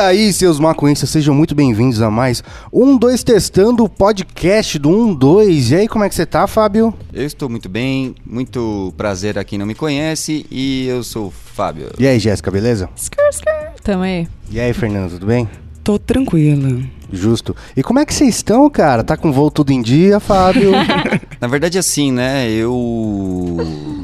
[0.00, 2.42] aí, seus maconhistas, sejam muito bem-vindos a mais
[2.72, 5.70] um, dois testando o podcast do um, dois.
[5.70, 6.92] E aí, como é que você tá, Fábio?
[7.12, 11.30] Eu estou muito bem, muito prazer a quem não me conhece e eu sou o
[11.30, 11.88] Fábio.
[11.98, 12.88] E aí, Jéssica, beleza?
[12.96, 13.50] Skr, skr.
[13.82, 14.26] Tamo aí.
[14.50, 15.48] E aí, Fernando, tudo bem?
[15.84, 16.80] Tô tranquila.
[17.12, 17.56] Justo.
[17.76, 19.02] E como é que vocês estão, cara?
[19.02, 20.70] Tá com voo tudo em dia, Fábio?
[21.40, 22.48] Na verdade, assim, né?
[22.50, 23.56] Eu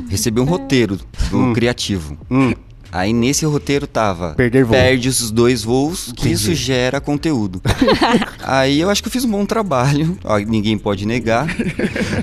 [0.09, 0.97] recebi um roteiro
[1.31, 1.53] do Hum.
[1.53, 2.17] criativo.
[2.31, 2.53] hum,
[2.93, 4.73] Aí nesse roteiro tava Perder voo.
[4.77, 6.33] perde os dois voos, que Entendi.
[6.35, 7.61] isso gera conteúdo.
[8.43, 11.47] aí eu acho que eu fiz um bom trabalho, ó, ninguém pode negar.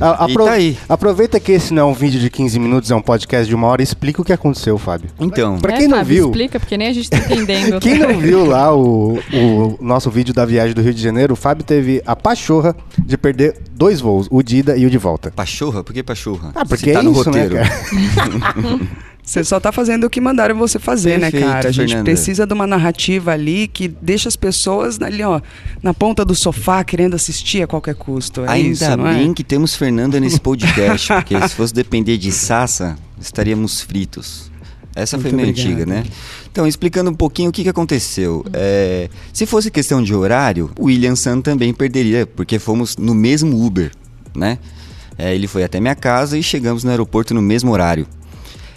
[0.02, 0.78] a- E tá aí.
[0.90, 3.68] Aproveita que esse não é um vídeo de 15 minutos, é um podcast de uma
[3.68, 5.10] hora e explica o que aconteceu, Fábio.
[5.20, 7.80] Então, Pra É, quem não Fábio, viu- explica, porque nem a gente tá entendendo.
[7.80, 11.38] Quem não viu lá o, o nosso vídeo da viagem do Rio de Janeiro, o
[11.38, 15.32] Fábio teve a pachorra de perder dois voos, o de ida e o de volta.
[15.32, 15.84] pachorra?
[15.84, 16.52] Por que pachorra?
[16.56, 17.56] Ah, porque Se tá é no isso, né, roteiro.
[17.56, 18.80] cara?
[19.24, 21.70] Você só tá fazendo o que mandaram você fazer, Perfeito, né, cara?
[21.70, 22.04] A gente Fernanda.
[22.04, 25.40] precisa de uma narrativa ali que deixa as pessoas ali, ó,
[25.82, 28.42] na ponta do sofá querendo assistir a qualquer custo.
[28.42, 29.34] É Ainda isso, não bem é?
[29.34, 34.52] que temos Fernanda nesse podcast, porque se fosse depender de Sassa, estaríamos fritos.
[34.96, 35.72] Essa foi Muito meio obrigado.
[35.72, 36.04] antiga, né?
[36.52, 38.46] Então, explicando um pouquinho o que, que aconteceu.
[38.54, 43.66] É, se fosse questão de horário, o William Sun também perderia, porque fomos no mesmo
[43.66, 43.92] Uber,
[44.36, 44.60] né?
[45.18, 48.06] É, ele foi até minha casa e chegamos no aeroporto no mesmo horário.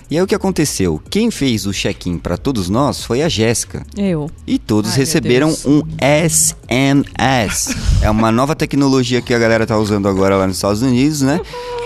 [0.09, 1.03] E aí o que aconteceu?
[1.11, 3.85] Quem fez o check-in para todos nós foi a Jéssica.
[3.97, 4.31] Eu.
[4.47, 7.75] E todos Ai, receberam um SMS.
[8.01, 11.41] é uma nova tecnologia que a galera tá usando agora lá nos Estados Unidos, né?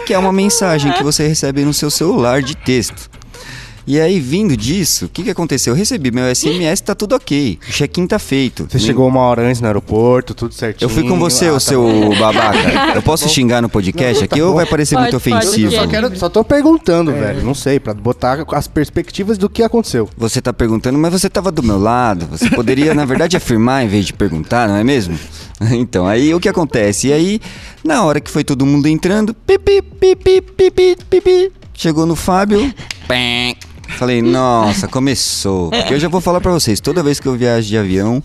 [0.07, 3.11] Que é uma mensagem que você recebe no seu celular de texto.
[3.93, 5.73] E aí, vindo disso, o que, que aconteceu?
[5.73, 7.59] Eu recebi meu SMS, tá tudo ok.
[7.69, 8.69] O check-in tá feito.
[8.71, 10.85] Você Nem- chegou uma hora antes no aeroporto, tudo certinho.
[10.87, 12.17] Eu fui com você, Ah, o tá seu bom.
[12.17, 12.93] babaca.
[12.95, 14.57] Eu posso xingar no podcast Não, tá aqui ou bom.
[14.59, 15.75] vai parecer Pode, muito pode, ofensivo?
[15.75, 17.43] é Só, quero, só tô perguntando, velho.
[17.43, 20.09] Não sei, pra botar as perspectivas do que aconteceu.
[20.17, 22.27] Você tá perguntando, mas você tava do meu lado.
[22.31, 25.19] Você poderia, na verdade, afirmar em vez de perguntar, não é mesmo?
[25.73, 27.09] Então, aí o que acontece?
[27.09, 27.41] E aí,
[27.85, 32.73] na hora que foi todo mundo entrando, pipi, pipi, pipi, pipi, chegou no Fábio.
[33.07, 33.55] pém.
[34.01, 35.69] Falei, nossa, começou.
[35.69, 38.23] Porque eu já vou falar pra vocês, toda vez que eu viajo de avião,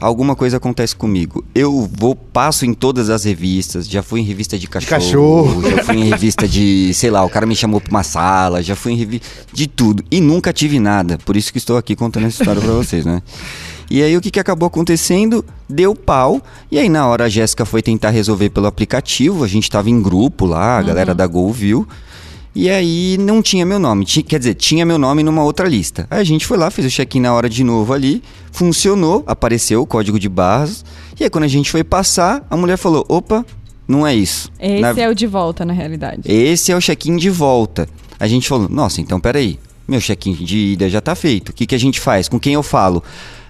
[0.00, 1.44] alguma coisa acontece comigo.
[1.54, 5.70] Eu vou, passo em todas as revistas, já fui em revista de cachorro, cachorro.
[5.70, 8.74] já fui em revista de, sei lá, o cara me chamou pra uma sala, já
[8.74, 10.02] fui em revista de tudo.
[10.10, 11.16] E nunca tive nada.
[11.24, 13.22] Por isso que estou aqui contando essa história pra vocês, né?
[13.88, 15.44] E aí o que, que acabou acontecendo?
[15.68, 16.42] Deu pau.
[16.72, 19.44] E aí na hora a Jéssica foi tentar resolver pelo aplicativo.
[19.44, 21.86] A gente tava em grupo lá, a galera da Gol viu.
[22.54, 24.04] E aí não tinha meu nome.
[24.04, 26.06] Ti- quer dizer, tinha meu nome numa outra lista.
[26.08, 28.22] Aí a gente foi lá, fez o check-in na hora de novo ali.
[28.52, 30.84] Funcionou, apareceu o código de barras.
[31.18, 33.44] E aí quando a gente foi passar, a mulher falou: opa,
[33.88, 34.48] não é isso.
[34.60, 36.22] Esse Na- é o de volta, na realidade.
[36.24, 37.88] esse é o check-in de volta.
[38.20, 39.58] A gente falou, nossa, então peraí.
[39.86, 41.48] Meu check-in de ida já tá feito.
[41.50, 42.28] O que, que a gente faz?
[42.28, 43.02] Com quem eu falo?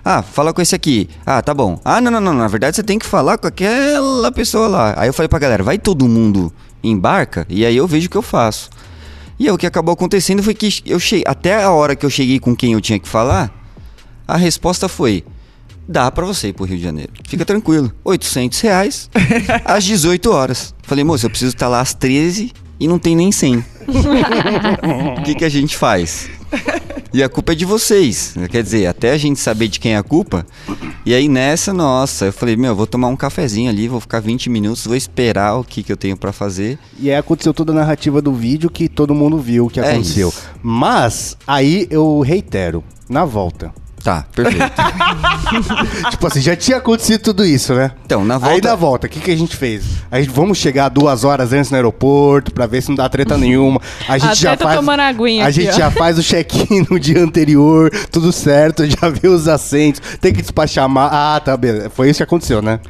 [0.04, 1.08] Ah, fala com esse aqui.
[1.24, 1.78] Ah, tá bom.
[1.84, 2.34] Ah, não, não, não.
[2.34, 4.94] Na verdade, você tem que falar com aquela pessoa lá.
[4.96, 8.16] Aí eu falei pra galera, vai todo mundo embarca e aí eu vejo o que
[8.16, 8.68] eu faço.
[9.38, 11.24] E aí o que acabou acontecendo foi que eu cheguei.
[11.26, 13.52] Até a hora que eu cheguei com quem eu tinha que falar,
[14.26, 15.24] a resposta foi:
[15.88, 17.12] dá pra você ir pro Rio de Janeiro.
[17.28, 17.92] Fica tranquilo.
[18.04, 19.10] 800 reais
[19.64, 20.74] às 18 horas.
[20.82, 23.64] Falei, moça, eu preciso estar lá às 13 e não tem nem 100.
[25.18, 26.28] O que, que a gente faz?
[27.14, 28.34] E a culpa é de vocês.
[28.50, 30.44] Quer dizer, até a gente saber de quem é a culpa.
[31.06, 34.18] E aí nessa, nossa, eu falei, meu, eu vou tomar um cafezinho ali, vou ficar
[34.18, 36.76] 20 minutos, vou esperar o que, que eu tenho pra fazer.
[36.98, 39.92] E aí aconteceu toda a narrativa do vídeo que todo mundo viu o que É
[39.92, 40.30] aconteceu.
[40.30, 40.42] isso.
[40.60, 43.72] Mas, aí eu reitero, na volta.
[44.04, 44.60] Tá, perfeito.
[46.10, 47.90] tipo assim, já tinha acontecido tudo isso, né?
[48.04, 48.68] Então, na Aí volta.
[48.68, 49.82] na volta, o que, que a gente fez?
[50.10, 53.38] A gente vamos chegar duas horas antes no aeroporto pra ver se não dá treta
[53.38, 53.80] nenhuma.
[54.06, 54.76] A gente Até já tô faz.
[54.76, 55.78] tomando aguinha a aqui, gente ó.
[55.78, 60.42] já faz o check-in no dia anterior, tudo certo, já vê os assentos, tem que
[60.42, 60.86] despachar.
[60.86, 61.08] Ma...
[61.10, 61.88] Ah, tá, beleza.
[61.88, 62.80] Foi isso que aconteceu, né?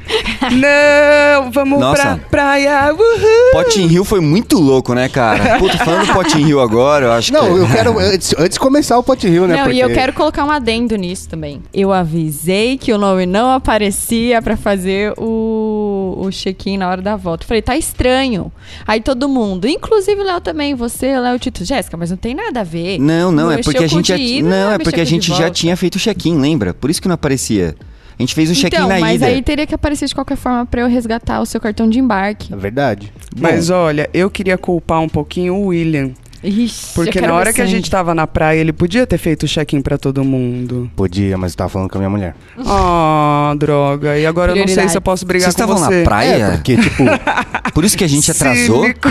[0.55, 2.01] Não, vamos Nossa.
[2.01, 2.93] pra praia.
[2.93, 3.51] Uhul.
[3.51, 5.57] Potting Hill foi muito louco, né, cara?
[5.59, 7.59] Puta, falando Potting Hill agora, eu acho Não, que.
[7.61, 7.99] eu quero.
[8.05, 9.55] Antes, antes de começar o Pot Rio, né?
[9.55, 9.77] Não, porque...
[9.77, 11.61] e eu quero colocar um adendo nisso também.
[11.73, 17.15] Eu avisei que o nome não aparecia pra fazer o, o check-in na hora da
[17.15, 17.45] volta.
[17.45, 18.51] Falei, tá estranho.
[18.85, 22.61] Aí todo mundo, inclusive o Léo também, você, Léo Tito, Jéssica, mas não tem nada
[22.61, 22.99] a ver.
[22.99, 24.17] Não, não, é mexeu porque a gente já.
[24.17, 26.73] ida, Não, é porque a gente já tinha feito o check-in, lembra?
[26.73, 27.75] Por isso que não aparecia.
[28.17, 29.25] A gente fez o check-in Então, na mas ida.
[29.27, 32.53] aí teria que aparecer de qualquer forma pra eu resgatar o seu cartão de embarque.
[32.53, 33.11] É verdade.
[33.37, 36.11] Mas olha, eu queria culpar um pouquinho o William.
[36.47, 39.47] Ixi, Porque na hora que a gente tava na praia, ele podia ter feito o
[39.47, 40.89] check-in pra todo mundo.
[40.95, 42.35] Podia, mas eu tava falando com a minha mulher.
[42.67, 44.17] Ah, droga.
[44.17, 45.99] E agora eu não sei se eu posso brigar Vocês com estavam você.
[45.99, 46.33] na praia?
[46.45, 47.03] É, porque, tipo,
[47.73, 48.81] Por isso que a gente atrasou?
[48.83, 49.09] Cínico.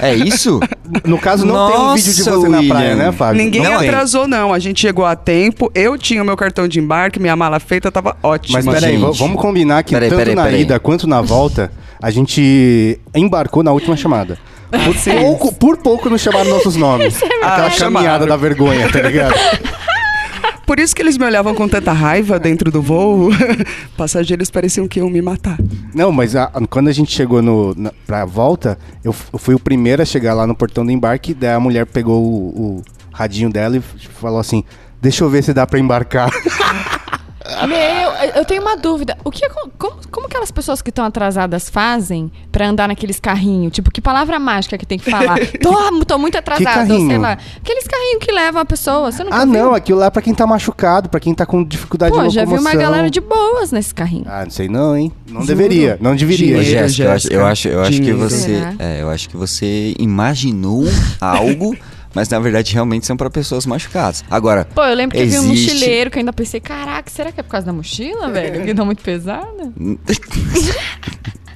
[0.00, 0.60] É isso?
[1.04, 3.06] no caso não tem um vídeo de Nossa, você na praia, William.
[3.06, 3.42] né, Fábio?
[3.42, 3.88] Ninguém Não tem.
[3.88, 4.52] atrasou, não.
[4.52, 5.70] A gente chegou a tempo.
[5.74, 8.60] Eu tinha o meu cartão de embarque, minha mala feita, tava ótima.
[8.62, 10.60] Mas peraí, vamos combinar que Peraí, tanto peraí, na peraí.
[10.62, 14.38] ida quanto na volta, a gente embarcou na última chamada.
[14.70, 17.22] Por pouco, por pouco não chamaram nossos nomes.
[17.42, 19.34] Aquela caminhada da vergonha, tá ligado?
[20.66, 23.30] Por isso que eles me olhavam com tanta raiva dentro do voo.
[23.96, 25.56] Passageiros pareciam que iam me matar.
[25.94, 29.60] Não, mas a- quando a gente chegou no, na, pra volta, eu, eu fui o
[29.60, 32.82] primeiro a chegar lá no portão do embarque, daí a mulher pegou o, o
[33.12, 34.64] radinho dela e falou assim,
[35.00, 36.30] deixa eu ver se dá pra embarcar.
[37.66, 39.16] Meu, eu- eu tenho uma dúvida.
[39.24, 43.72] O que, acon- como, como aquelas pessoas que estão atrasadas fazem pra andar naqueles carrinhos?
[43.72, 45.38] Tipo, que palavra mágica que tem que falar?
[45.62, 47.20] tô, tô muito atrasado, sei carrinho?
[47.20, 47.38] lá.
[47.62, 49.10] Aqueles carrinhos que levam a pessoa.
[49.12, 49.52] Você nunca ah, viu?
[49.54, 52.30] não, aquilo lá é pra quem tá machucado, pra quem tá com dificuldade Pô, de
[52.34, 52.70] já locomoção.
[52.70, 54.24] vi uma galera de boas nesse carrinho.
[54.26, 55.12] Ah, não sei não, hein?
[55.28, 55.46] Não Juro.
[55.46, 56.62] deveria, não deveria.
[56.62, 60.84] Jéssica, eu acho, eu acho, eu acho que você, é, eu acho que você imaginou
[61.20, 61.76] algo,
[62.16, 64.24] mas na verdade realmente são pra pessoas machucadas.
[64.30, 67.10] Agora, Pô, eu lembro que eu vi um Existe- mochileiro que eu ainda pensei, caraca,
[67.10, 68.64] será que é por causa da mochila, velho?
[68.64, 69.70] Que tá muito pesada?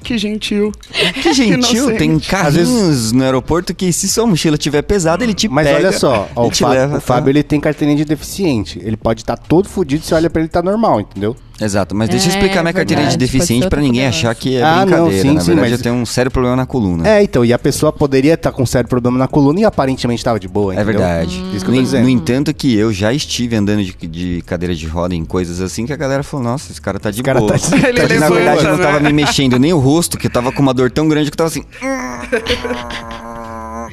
[0.03, 0.71] Que gentil.
[1.13, 1.53] Que gentil,
[1.85, 1.97] inocente.
[1.97, 5.91] tem carrinhos no aeroporto que se sua mochila estiver pesada, ele te Mas pega olha
[5.97, 8.79] só, ó, e o, te Fábio, leva o Fábio ele tem carteirinha de deficiente.
[8.83, 11.35] Ele pode estar todo fudido, você olha pra ele tá normal, entendeu?
[11.59, 14.63] Exato, mas deixa eu É, explicar minha carteirinha de deficiente outra ninguém achar que é
[14.63, 15.21] Ah, não, brincadeira.
[15.21, 17.07] sim, na sim, verdade, mas- eu tenho um sério problema na coluna.
[17.07, 20.23] É, então, e a pessoa poderia estar com um sério problema na coluna e aparentemente
[20.23, 20.93] tava de boa, É entendeu?
[20.99, 21.35] verdade.
[21.53, 22.01] Isso que eu No, tô dizendo.
[22.03, 25.85] no entanto que eu já estive andando de, de cadeira de roda em coisas assim
[25.85, 27.51] que a galera falou, nossa, esse cara tá de cara boa.
[27.51, 28.83] tá- Só que, Ele na verdade eu não né?
[28.83, 31.33] tava me mexendo nem o rosto, que eu tava com uma dor tão grande que
[31.33, 31.63] eu tava assim...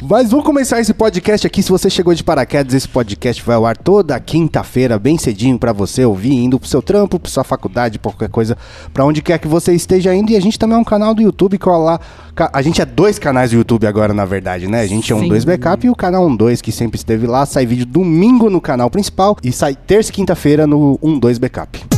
[0.02, 1.62] Mas vamos começar esse podcast aqui.
[1.62, 5.72] Se você chegou de paraquedas, esse podcast vai ao ar toda quinta-feira, bem cedinho pra
[5.72, 8.56] você ouvir, indo pro seu trampo, pra sua faculdade, pra qualquer coisa,
[8.94, 10.30] pra onde quer que você esteja indo.
[10.30, 12.00] E a gente também é um canal do YouTube, cola lá.
[12.52, 14.82] A gente é dois canais do YouTube agora, na verdade, né?
[14.82, 15.28] A gente é um Sim.
[15.28, 17.44] 2 Backup e o canal 12, que sempre esteve lá.
[17.44, 21.97] Sai vídeo domingo no canal principal e sai terça e quinta-feira no 12 Backup.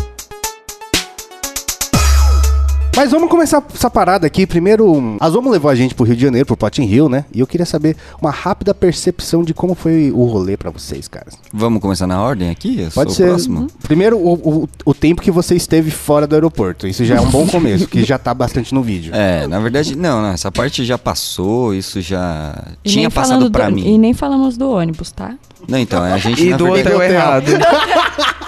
[2.97, 4.47] Mas vamos começar essa parada aqui.
[4.47, 7.25] Primeiro, a Zomo levou a gente pro Rio de Janeiro, pro Potting Hill, né?
[7.33, 11.35] E eu queria saber uma rápida percepção de como foi o rolê pra vocês, caras.
[11.53, 12.81] Vamos começar na ordem aqui?
[12.83, 13.25] Eu Pode sou ser.
[13.25, 13.67] o próximo?
[13.83, 14.35] Primeiro, o,
[14.65, 16.87] o, o tempo que você esteve fora do aeroporto.
[16.87, 19.15] Isso já é um bom começo, que já tá bastante no vídeo.
[19.15, 22.55] É, na verdade, não, não, essa parte já passou, isso já
[22.85, 23.95] E tinha passado falando pra do- mim.
[23.95, 25.37] E nem falamos do ônibus, tá?
[25.67, 26.97] Não, então, a gente E do verdade...
[26.97, 27.47] hotel errado.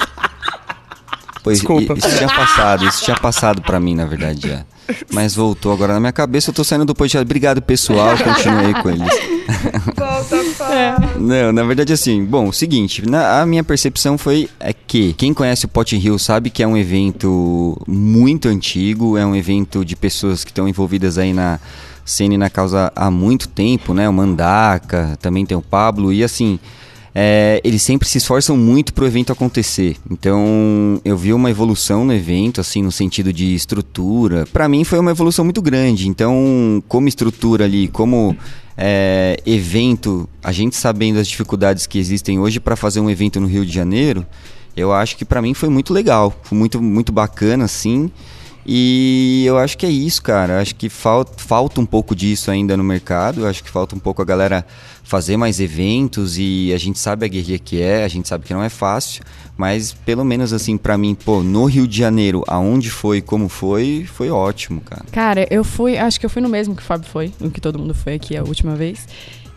[1.43, 1.95] Pois, Desculpa.
[1.97, 4.65] Isso tinha passado, isso tinha passado pra mim, na verdade, já.
[5.13, 7.25] Mas voltou agora na minha cabeça, eu tô saindo do podcast.
[7.25, 9.09] Obrigado, pessoal, continuei com eles.
[11.19, 15.33] Não, na verdade, assim, bom, o seguinte, na- a minha percepção foi é que quem
[15.33, 19.97] conhece o Pot Hill sabe que é um evento muito antigo, é um evento de
[19.97, 21.59] pessoas que estão envolvidas aí na
[22.05, 24.09] cena e na causa há muito tempo, né?
[24.09, 26.59] O Mandaca, também tem o Pablo, e assim.
[27.15, 29.97] É, eles sempre se esforçam muito para o evento acontecer.
[30.11, 34.47] Então, eu vi uma evolução no evento, assim, no sentido de estrutura.
[34.53, 36.09] Para mim, foi uma evolução muito grande.
[36.09, 38.37] Então, como estrutura ali, como
[38.77, 43.47] é, evento, a gente sabendo as dificuldades que existem hoje para fazer um evento no
[43.47, 44.27] Rio de Janeiro,
[44.75, 48.11] eu acho que para mim foi muito legal, foi muito, muito bacana, assim.
[48.65, 50.55] E eu acho que é isso, cara.
[50.55, 53.41] Eu acho que falta, falta um pouco disso ainda no mercado.
[53.41, 54.65] Eu acho que falta um pouco a galera
[55.03, 58.55] fazer mais eventos e a gente sabe a guerrilha que é, a gente sabe que
[58.55, 59.23] não é fácil,
[59.59, 64.07] mas pelo menos assim pra mim, pô, no Rio de Janeiro, aonde foi, como foi,
[64.11, 65.05] foi ótimo, cara.
[65.13, 67.61] Cara, eu fui, acho que eu fui no mesmo que o Fábio foi, no que
[67.61, 69.07] todo mundo foi aqui a última vez.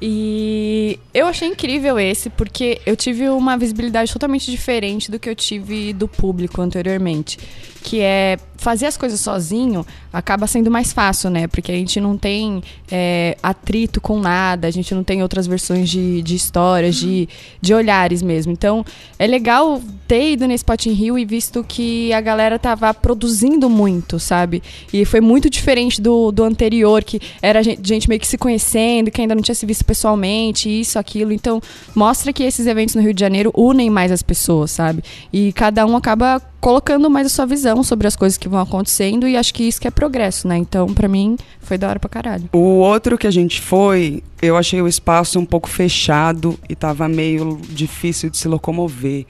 [0.01, 5.35] E eu achei incrível esse, porque eu tive uma visibilidade totalmente diferente do que eu
[5.35, 7.39] tive do público anteriormente.
[7.81, 11.47] Que é fazer as coisas sozinho acaba sendo mais fácil, né?
[11.47, 15.89] Porque a gente não tem é, atrito com nada, a gente não tem outras versões
[15.89, 17.27] de, de histórias, de,
[17.61, 18.51] de olhares mesmo.
[18.51, 18.85] Então,
[19.19, 24.19] é legal ter ido nesse Potting Rio e visto que a galera tava produzindo muito,
[24.19, 24.61] sabe?
[24.93, 29.11] E foi muito diferente do, do anterior, que era gente, gente meio que se conhecendo,
[29.11, 31.31] que ainda não tinha se visto pessoalmente, isso, aquilo.
[31.31, 31.61] Então,
[31.93, 35.03] mostra que esses eventos no Rio de Janeiro unem mais as pessoas, sabe?
[35.31, 39.27] E cada um acaba colocando mais a sua visão sobre as coisas que vão acontecendo
[39.27, 40.57] e acho que isso que é progresso, né?
[40.57, 42.49] Então, pra mim, foi da hora pra caralho.
[42.51, 47.07] O outro que a gente foi, eu achei o espaço um pouco fechado e tava
[47.07, 49.27] meio difícil de se locomover.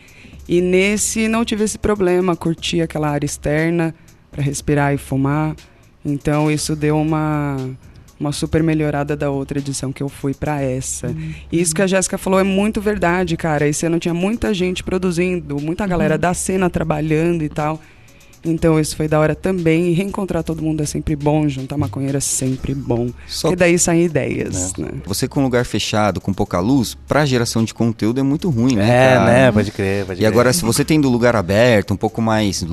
[0.48, 3.94] E nesse não tive esse problema, curti aquela área externa
[4.32, 5.58] para respirar e fumar.
[6.06, 7.58] Então isso deu uma
[8.19, 11.13] uma super melhorada da outra edição que eu fui para essa.
[11.51, 13.67] E isso que a Jéssica falou é muito verdade, cara.
[13.67, 17.81] Esse ano tinha muita gente produzindo, muita galera da cena trabalhando e tal.
[18.48, 19.88] Então isso foi da hora também.
[19.89, 23.10] E reencontrar todo mundo é sempre bom, juntar maconheiro é sempre bom.
[23.27, 24.81] Só- Porque daí saem ideias, É.
[24.84, 24.89] né?
[25.07, 28.75] Você com um lugar fechado, com pouca luz, pra geração de conteúdo é muito ruim,
[28.75, 28.84] né?
[28.88, 29.25] É, cara?
[29.25, 29.51] né?
[29.51, 32.63] Pode crer, pode E agora, se você tem do lugar aberto, um pouco mais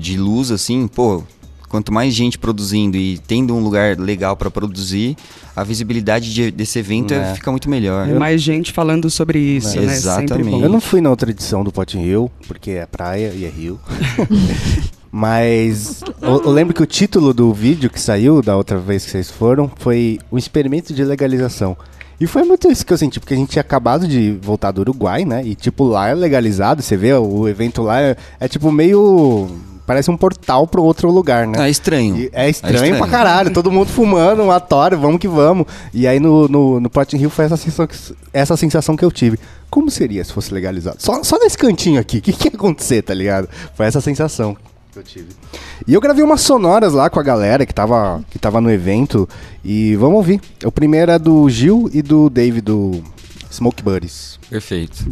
[0.00, 1.22] de luz, assim, pô,
[1.70, 5.16] quanto mais gente produzindo e tendo um lugar legal pra produzir,
[5.56, 7.34] a visibilidade de- desse evento é- É.
[7.34, 8.06] fica muito melhor.
[8.08, 9.94] E mais gente falando sobre isso, É, né?
[9.94, 10.60] Exatamente.
[10.62, 13.78] Eu não fui na outra edição do Pot Hill, porque é praia e é rio.
[15.12, 19.10] Mas eu, eu lembro que o título do vídeo que saiu da outra vez que
[19.10, 21.76] vocês foram foi o experimento de legalização.
[22.20, 24.82] E foi muito isso que eu senti, porque a gente tinha acabado de voltar do
[24.82, 25.42] Uruguai, né?
[25.44, 29.48] E tipo, lá é legalizado, você vê, o evento lá é, é tipo meio.
[29.90, 31.66] Parece um portal para outro lugar, né?
[31.66, 32.16] É estranho.
[32.16, 32.96] E é estranho, É estranho.
[32.98, 35.66] pra caralho, todo mundo fumando, um atório, vamos que vamos.
[35.92, 37.96] E aí no, no, no Pot Hill foi essa sensação, que,
[38.32, 39.36] essa sensação que eu tive.
[39.68, 40.98] Como seria se fosse legalizado?
[41.00, 43.48] Só, só nesse cantinho aqui, o que, que ia acontecer, tá ligado?
[43.74, 44.56] Foi essa sensação
[44.92, 45.30] que eu tive.
[45.88, 49.28] E eu gravei umas sonoras lá com a galera que tava, que tava no evento.
[49.64, 50.40] E vamos ouvir.
[50.64, 53.02] O primeiro é do Gil e do Dave do
[53.50, 54.38] Smoke Buddies.
[54.50, 55.04] Perfeito.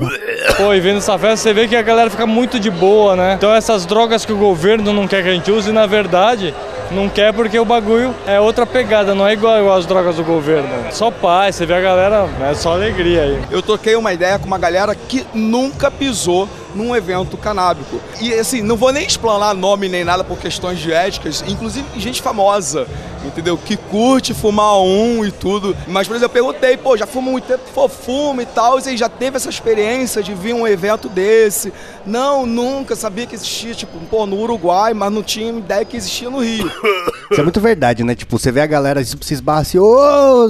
[0.56, 3.34] Pô, e vendo essa festa, você vê que a galera fica muito de boa, né?
[3.34, 6.52] Então essas drogas que o governo não quer que a gente use, na verdade,
[6.90, 10.24] não quer porque o bagulho é outra pegada, não é igual, igual as drogas do
[10.24, 10.68] governo.
[10.90, 13.42] Só paz, você vê a galera, é só alegria aí.
[13.50, 18.00] Eu troquei uma ideia com uma galera que nunca pisou num evento canábico.
[18.20, 22.22] E assim, não vou nem explanar nome nem nada por questões de éticas, inclusive gente
[22.22, 22.86] famosa,
[23.24, 23.58] entendeu?
[23.58, 25.76] Que curte fumar um e tudo.
[25.86, 27.62] Mas, por exemplo, eu perguntei, pô, já fuma muito tempo?
[27.74, 31.70] Pô, fumo e tal, e aí já teve essa experiência de vir um evento desse?
[32.06, 36.30] Não, nunca, sabia que existia, tipo, pô, no Uruguai, mas não tinha ideia que existia
[36.30, 36.66] no Rio.
[37.30, 38.14] Isso é muito verdade, né?
[38.14, 40.46] Tipo, você vê a galera se se esbarra assim, "Ô!"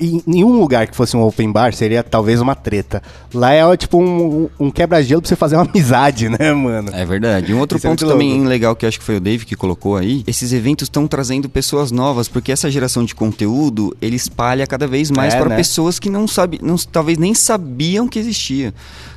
[0.00, 3.02] em nenhum lugar que fosse um open bar seria talvez uma treta.
[3.34, 6.90] Lá é tipo um, um quebra-gelo pra você fazer uma amizade, né, mano?
[6.94, 7.52] É verdade.
[7.52, 8.48] Um outro Isso é ponto muito também louco.
[8.48, 11.90] legal que acho que foi o Dave que colocou aí, esses eventos estão trazendo pessoas
[11.90, 15.56] novas, porque essa geração de conteúdo, ele espalha cada vez mais É, para né?
[15.56, 18.72] pessoas que não sabem, não, talvez nem sabiam que existia.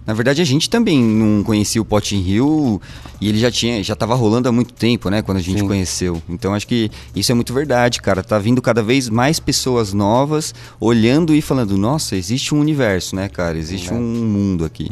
[0.05, 2.81] Na verdade, a gente também não conhecia o Pot in Rio
[3.21, 5.67] e ele já tinha, já tava rolando há muito tempo, né, quando a gente Sim.
[5.67, 6.21] conheceu.
[6.27, 8.23] Então acho que isso é muito verdade, cara.
[8.23, 13.29] Tá vindo cada vez mais pessoas novas olhando e falando, nossa, existe um universo, né,
[13.29, 13.57] cara?
[13.57, 14.89] Existe um mundo aqui.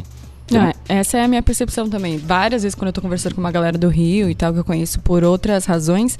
[0.54, 2.16] Ah, essa é a minha percepção também.
[2.18, 4.64] Várias vezes quando eu tô conversando com uma galera do Rio e tal, que eu
[4.64, 6.16] conheço por outras razões,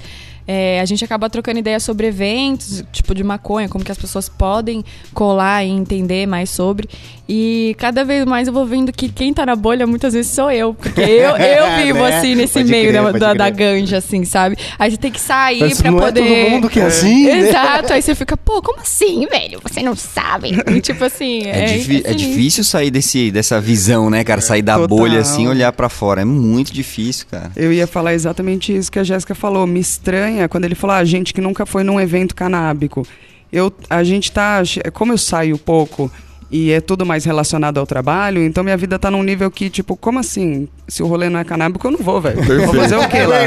[0.47, 4.29] é, a gente acaba trocando ideias sobre eventos, tipo de maconha, como que as pessoas
[4.29, 6.87] podem colar e entender mais sobre.
[7.29, 10.49] E cada vez mais eu vou vendo que quem tá na bolha muitas vezes sou
[10.49, 10.73] eu.
[10.73, 12.17] Porque eu, eu vivo Né?
[12.17, 14.55] assim nesse Pode meio crer, da, da, da ganja, assim, sabe?
[14.79, 16.21] Aí você tem que sair Mas pra não poder.
[16.21, 17.39] é todo mundo que é assim, né?
[17.49, 19.59] Exato, aí você fica, pô, como assim, velho?
[19.61, 20.51] Você não sabe.
[20.73, 24.39] E, tipo assim, É, é, difi- é difícil sair desse, dessa visão, né, cara?
[24.39, 24.87] Sair da Total.
[24.87, 26.21] bolha assim e olhar pra fora.
[26.21, 27.51] É muito difícil, cara.
[27.57, 29.67] Eu ia falar exatamente isso que a Jéssica falou.
[29.67, 33.07] Me estranha quando ele falou, ah, gente que nunca foi num evento canábico.
[33.51, 34.61] Eu, a gente tá.
[34.93, 36.11] Como eu saio pouco
[36.49, 39.95] e é tudo mais relacionado ao trabalho, então minha vida tá num nível que, tipo,
[39.97, 40.67] como assim?
[40.87, 42.41] Se o rolê não é canábico, eu não vou, velho.
[42.65, 43.39] Vou fazer o quê lá?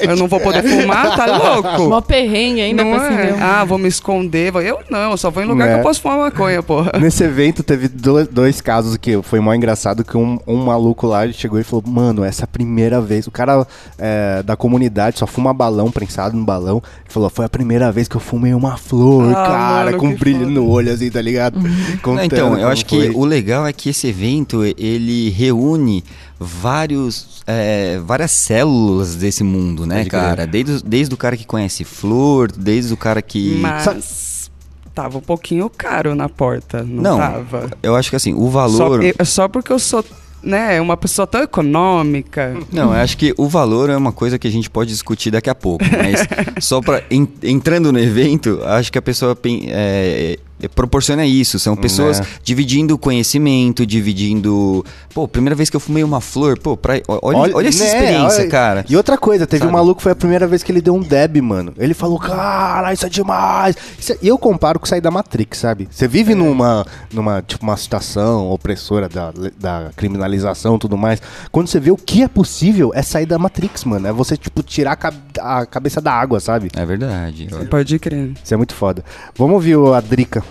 [0.00, 1.88] Eu não vou poder fumar, tá louco?
[1.88, 3.32] Mó perrengue ainda Não pra é?
[3.34, 4.52] um- Ah, vou me esconder.
[4.52, 5.72] vou- Eu não, eu só vou em lugar É.
[5.74, 6.92] que eu posso fumar maconha, porra.
[7.00, 11.26] Nesse evento teve do- dois casos que foi mó engraçado que um, um maluco lá
[11.32, 13.26] chegou e falou, mano, essa é a primeira vez.
[13.26, 13.66] O cara
[13.98, 16.76] é, da comunidade só fuma balão, prensado no balão.
[16.76, 20.14] Ele falou, foi a primeira vez que eu fumei uma flor, Ah, cara, mano, com
[20.14, 20.50] brilho foda.
[20.52, 21.58] no olho, assim, tá ligado?
[22.02, 23.10] Contando Não, então, eu acho que foi.
[23.10, 26.04] o legal é que esse evento, ele reúne
[26.38, 30.20] vários, é, várias células desse mundo, né, Pode crer.
[30.22, 30.46] cara?
[30.46, 33.58] Desde, o- desde o cara que conhece flor, desde o cara que...
[33.60, 34.50] Mas
[34.94, 37.70] tava um pouquinho caro na porta, não, Não, tava?
[37.82, 39.02] eu acho que assim, o Só, valor...
[39.04, 40.04] eu- só porque eu sou,
[40.42, 42.56] né, uma pessoa tão econômica.
[42.70, 45.50] Não, eu acho que o valor é uma coisa que a gente pode discutir daqui
[45.50, 46.26] a pouco, mas
[46.64, 47.02] só para
[47.42, 49.36] entrando no evento, acho que a pessoa
[49.66, 50.38] é,
[50.74, 51.58] proporciona isso.
[51.58, 52.24] São pessoas É.
[52.42, 54.84] dividindo conhecimento, dividindo.
[55.12, 58.40] Pô, primeira vez que eu fumei uma flor, pô, pra- olha, olha, essa né, experiência,
[58.42, 58.84] olha- cara.
[58.88, 59.70] E outra coisa, teve Sabe?
[59.70, 61.72] um maluco, foi a primeira vez que ele deu um deb, mano.
[61.78, 63.76] Ele falou, cara, isso é demais.
[63.98, 65.88] Isso é- E eu comparo com sair da Matrix, sabe?
[65.90, 66.34] Você vive É.
[66.34, 71.20] numa, numa, tipo, uma situação opressora da, da criminalização e tudo mais.
[71.52, 74.06] Quando você vê o que é possível, é sair da Matrix, mano.
[74.06, 76.70] É você, tipo, tirar a, cab- a cabeça da água, sabe?
[76.74, 77.48] É verdade.
[77.70, 78.32] Pode crer.
[78.42, 79.04] Isso é muito foda.
[79.36, 80.43] Vamos ouvir o- a Drica.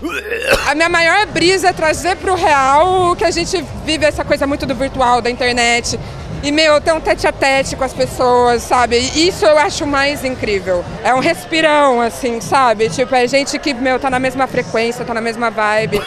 [0.68, 4.66] A minha maior brisa é trazer pro real que a gente vive essa coisa muito
[4.66, 5.98] do virtual, da internet.
[6.42, 8.98] e, meu, ter um tete a tete com as pessoas, sabe?
[8.98, 10.84] Isso eu acho mais incrível.
[11.02, 12.90] É um respirão, assim, sabe?
[12.90, 16.02] Tipo, é gente que, meu, tá na mesma frequência, tá na mesma vibe.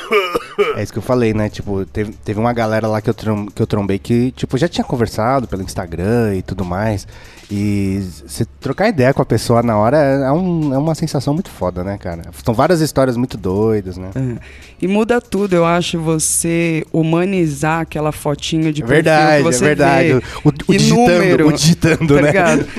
[0.75, 1.49] É isso que eu falei, né?
[1.49, 4.83] Tipo, teve, teve uma galera lá que eu, que eu trombei que, tipo, já tinha
[4.83, 7.07] conversado pelo Instagram e tudo mais.
[7.49, 11.33] E você trocar ideia com a pessoa na hora é, é um, é uma sensação
[11.33, 12.23] muito foda, né, cara?
[12.43, 14.09] São várias histórias muito doidas, né?
[14.15, 14.37] É.
[14.81, 19.63] E muda tudo, eu acho, você humanizar aquela fotinha de É verdade, perfil que você
[19.63, 20.07] é verdade.
[20.09, 20.21] vê.
[20.43, 22.31] O, o E digitando, número, o digitando, tá né?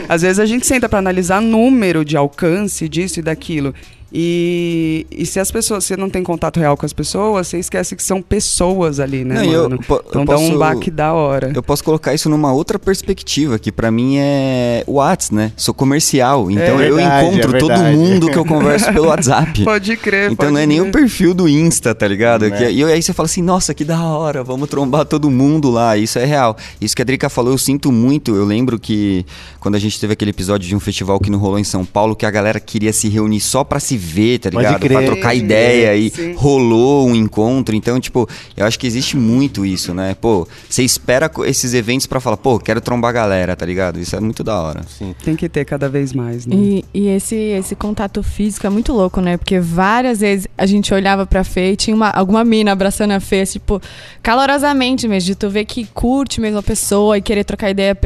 [0.07, 3.75] Às vezes a gente senta pra analisar número de alcance disso e daquilo.
[4.12, 7.95] E, e se as pessoas, você não tem contato real com as pessoas, você esquece
[7.95, 11.12] que são pessoas ali, né, Não, eu po- eu então dá um posso- baque da
[11.12, 11.53] hora.
[11.55, 15.53] Eu posso colocar isso numa outra perspectiva, que pra mim é o Whats, né?
[15.57, 19.62] Sou comercial, então eu verdade, encontro é todo mundo que eu converso pelo WhatsApp.
[19.69, 20.93] Pode crer, Então pode não é nem o crer.
[20.93, 22.49] perfil do Insta, tá ligado?
[22.49, 22.57] Né?
[22.57, 25.97] Que- e aí você fala assim, nossa, que da hora, vamos trombar todo mundo lá.
[25.99, 26.57] Isso é real.
[26.81, 28.35] Isso que a Drica falou, eu sinto muito.
[28.35, 29.27] Eu lembro que
[29.61, 32.17] quando a gente teve aquele episódio de um festival que não rolou em São Paulo,
[32.17, 34.81] que a galera queria se reunir só pra se ver, tá ligado?
[34.81, 36.35] Pra trocar ideia e Sim.
[36.35, 37.75] rolou um encontro.
[37.75, 40.14] Então, tipo, eu acho que existe muito isso, né?
[40.19, 43.99] Pô, você espera esses eventos pra falar, pô, quero trombar a galera, tá ligado?
[43.99, 44.83] Isso é muito da hora.
[44.88, 45.14] Sim.
[45.25, 46.55] Tem que ter cada vez mais, né?
[46.57, 49.37] E, e esse, esse contato físico é muito louco, né?
[49.37, 53.21] Porque várias vezes a gente olhava pra Fê e tinha uma, alguma mina abraçando a
[53.21, 53.81] Fê, tipo,
[54.23, 57.97] calorosamente mesmo, de tu ver que curte mesmo a pessoa e querer trocar ideia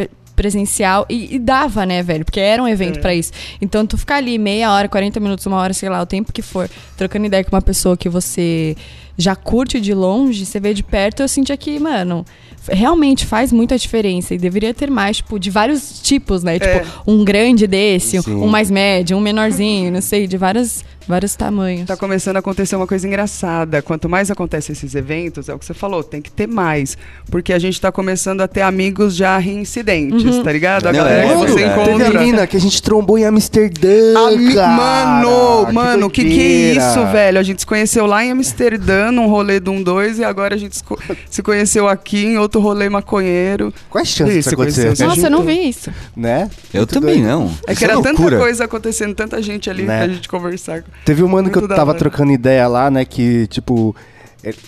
[0.42, 1.06] presencial.
[1.08, 2.24] E, e dava, né, velho?
[2.24, 3.30] Porque era um evento pra isso.
[3.60, 6.42] Então, tu ficar ali meia hora, 40 minutos, uma hora, sei lá, o tempo que
[6.42, 8.76] for, trocando ideia com uma pessoa que você
[9.16, 12.24] já curte de longe, você vê de perto, eu sentia que, mano,
[12.68, 14.34] realmente faz muita diferença.
[14.34, 16.56] E deveria ter mais, tipo, de vários tipos, né?
[16.56, 16.58] É.
[16.58, 18.34] Tipo, um grande desse, Sim.
[18.34, 21.86] um mais médio, um menorzinho, não sei, de vários, vários tamanhos.
[21.86, 23.82] Tá começando a acontecer uma coisa engraçada.
[23.82, 26.96] Quanto mais acontece esses eventos, é o que você falou, tem que ter mais.
[27.30, 30.86] Porque a gente tá começando a ter amigos já reincidentes, tá ligado?
[30.86, 31.54] A Não, galera é que você é.
[31.54, 32.20] Teve a encontra.
[32.20, 34.68] mina que a gente trombou em Amsterdã, Ami- cara.
[34.76, 37.38] Mano, mano, que que é isso, velho?
[37.38, 40.58] A gente se conheceu lá em Amsterdã, num rolê de um dois, e agora a
[40.58, 40.98] gente se co-
[41.30, 43.72] se conheceu aqui em outro rolê maconheiro.
[43.90, 45.04] Quais chances disso você acontecer?
[45.04, 45.90] Nossa, você eu não vi isso.
[46.16, 46.50] Né?
[46.72, 47.28] Eu Muito também doido.
[47.28, 47.52] não.
[47.66, 48.38] É que Isso era tanta loucura.
[48.38, 50.04] coisa acontecendo, tanta gente ali Né?
[50.04, 50.84] pra gente conversar.
[51.04, 53.04] Teve um mano que eu tava trocando ideia lá, né?
[53.04, 53.94] Que, tipo,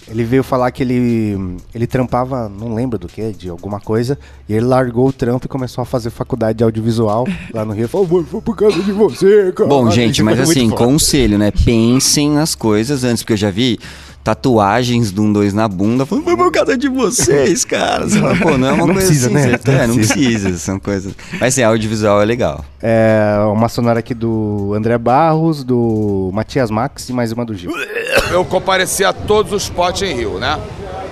[0.08, 4.52] ele- veio falar que ele, ele trampava, não lembro do que, de alguma coisa, e
[4.54, 7.88] ele largou o trampo e começou a fazer faculdade de audiovisual lá no Rio.
[7.88, 9.68] Falou, "Mano, foi por causa de você, cara.
[9.68, 11.50] Bom, gente, mas é assim, conselho, né?
[11.50, 13.78] Pensem nas coisas antes, porque eu já vi
[14.24, 18.08] tatuagens de um dois na bunda, falando, foi por causa de vocês, cara.
[18.08, 19.58] Você fala, Pô, não é uma Não coisa precisa, assim, né?
[19.58, 20.14] você- Não é, não precisa.
[20.14, 21.14] precisa, são coisas.
[21.34, 22.64] Mas assim, audiovisual é legal.
[22.82, 27.70] É uma sonora aqui do André Barros, do Matias Max e mais uma do Gil.
[28.32, 30.58] eu compareci a todos os potes em Rio, né?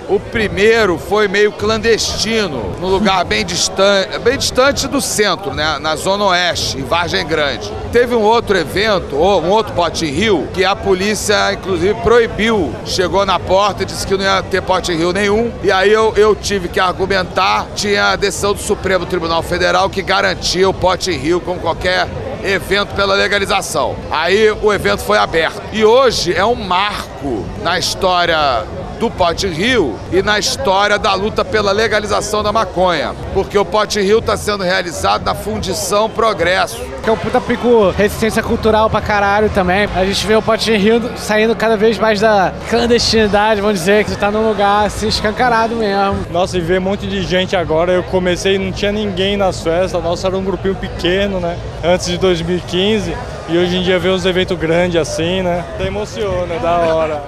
[0.09, 5.77] O primeiro foi meio clandestino, num lugar bem distante, bem distante do centro, né?
[5.79, 7.71] Na zona oeste, em Vargem Grande.
[7.91, 12.73] Teve um outro evento, ou um outro pote Rio, que a polícia, inclusive, proibiu.
[12.85, 15.51] Chegou na porta e disse que não ia ter pote Rio nenhum.
[15.63, 17.67] E aí eu, eu tive que argumentar.
[17.75, 22.07] Tinha a decisão do Supremo Tribunal Federal que garantia o pote Rio como qualquer
[22.43, 23.95] evento pela legalização.
[24.11, 25.61] Aí o evento foi aberto.
[25.71, 28.65] E hoje é um marco na história
[29.03, 33.13] do Pote Rio e na história da luta pela legalização da maconha.
[33.33, 36.81] Porque o Pote Rio está sendo realizado na Fundição Progresso.
[37.03, 39.89] Que é um puta pico resistência cultural pra caralho também.
[39.93, 44.11] A gente vê o Pote Rio saindo cada vez mais da clandestinidade, vamos dizer, que
[44.11, 46.25] você tá num lugar assim escancarado mesmo.
[46.31, 47.91] Nossa, e ver um monte de gente agora.
[47.91, 50.01] Eu comecei, não tinha ninguém nas festas.
[50.01, 51.57] Nossa, era um grupinho pequeno, né?
[51.83, 53.13] Antes de 2015.
[53.49, 55.65] E hoje em dia ver uns eventos grandes assim, né?
[55.75, 57.21] Até emociona, é da hora.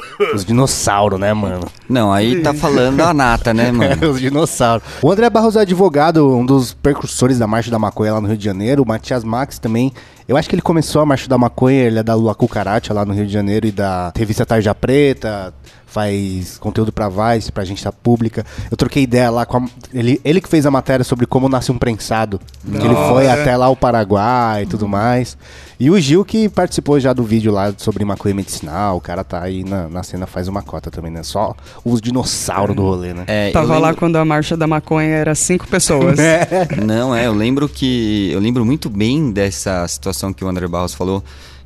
[0.34, 1.66] Os dinossauros, né, mano?
[1.88, 4.10] Não, aí tá falando a nata, né, mano?
[4.10, 4.86] Os dinossauros.
[5.02, 8.36] O André Barros é advogado, um dos precursores da Marcha da Maconha lá no Rio
[8.36, 8.82] de Janeiro.
[8.82, 9.92] O Matias Max também.
[10.28, 13.04] Eu acho que ele começou a Marcha da Maconha, ele é da Lua Cucaracha lá
[13.04, 15.54] no Rio de Janeiro e da revista Tarja Preta,
[15.86, 18.44] faz conteúdo pra Vice, pra agência pública.
[18.70, 21.70] Eu troquei ideia lá com a, ele, ele que fez a matéria sobre como nasce
[21.70, 22.40] um prensado.
[22.68, 25.38] Que ele foi até lá o Paraguai e tudo mais.
[25.78, 28.96] E o Gil que participou já do vídeo lá sobre maconha medicinal.
[28.96, 31.22] O cara tá aí na, na cena faz uma cota também, né?
[31.22, 33.24] Só os dinossauros do rolê, né?
[33.26, 36.18] É, Tava lá lembro- quando a marcha da maconha era cinco pessoas.
[36.84, 38.30] Não, é, eu lembro que.
[38.32, 41.22] Eu lembro muito bem dessa situação que o André Barros falou.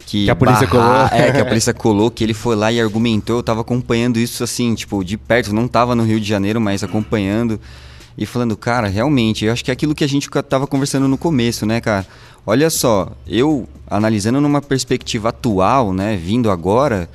[0.06, 1.06] Que, Que a polícia colou.
[1.12, 3.36] É, que a polícia colou, que ele foi lá e argumentou.
[3.36, 5.54] Eu tava acompanhando isso assim, tipo, de perto.
[5.54, 7.60] Não tava no Rio de Janeiro, mas acompanhando.
[8.18, 11.16] E falando, cara, realmente, eu acho que é aquilo que a gente tava conversando no
[11.16, 12.06] começo, né, cara?
[12.46, 17.08] Olha só, eu analisando numa perspectiva atual, né, vindo agora.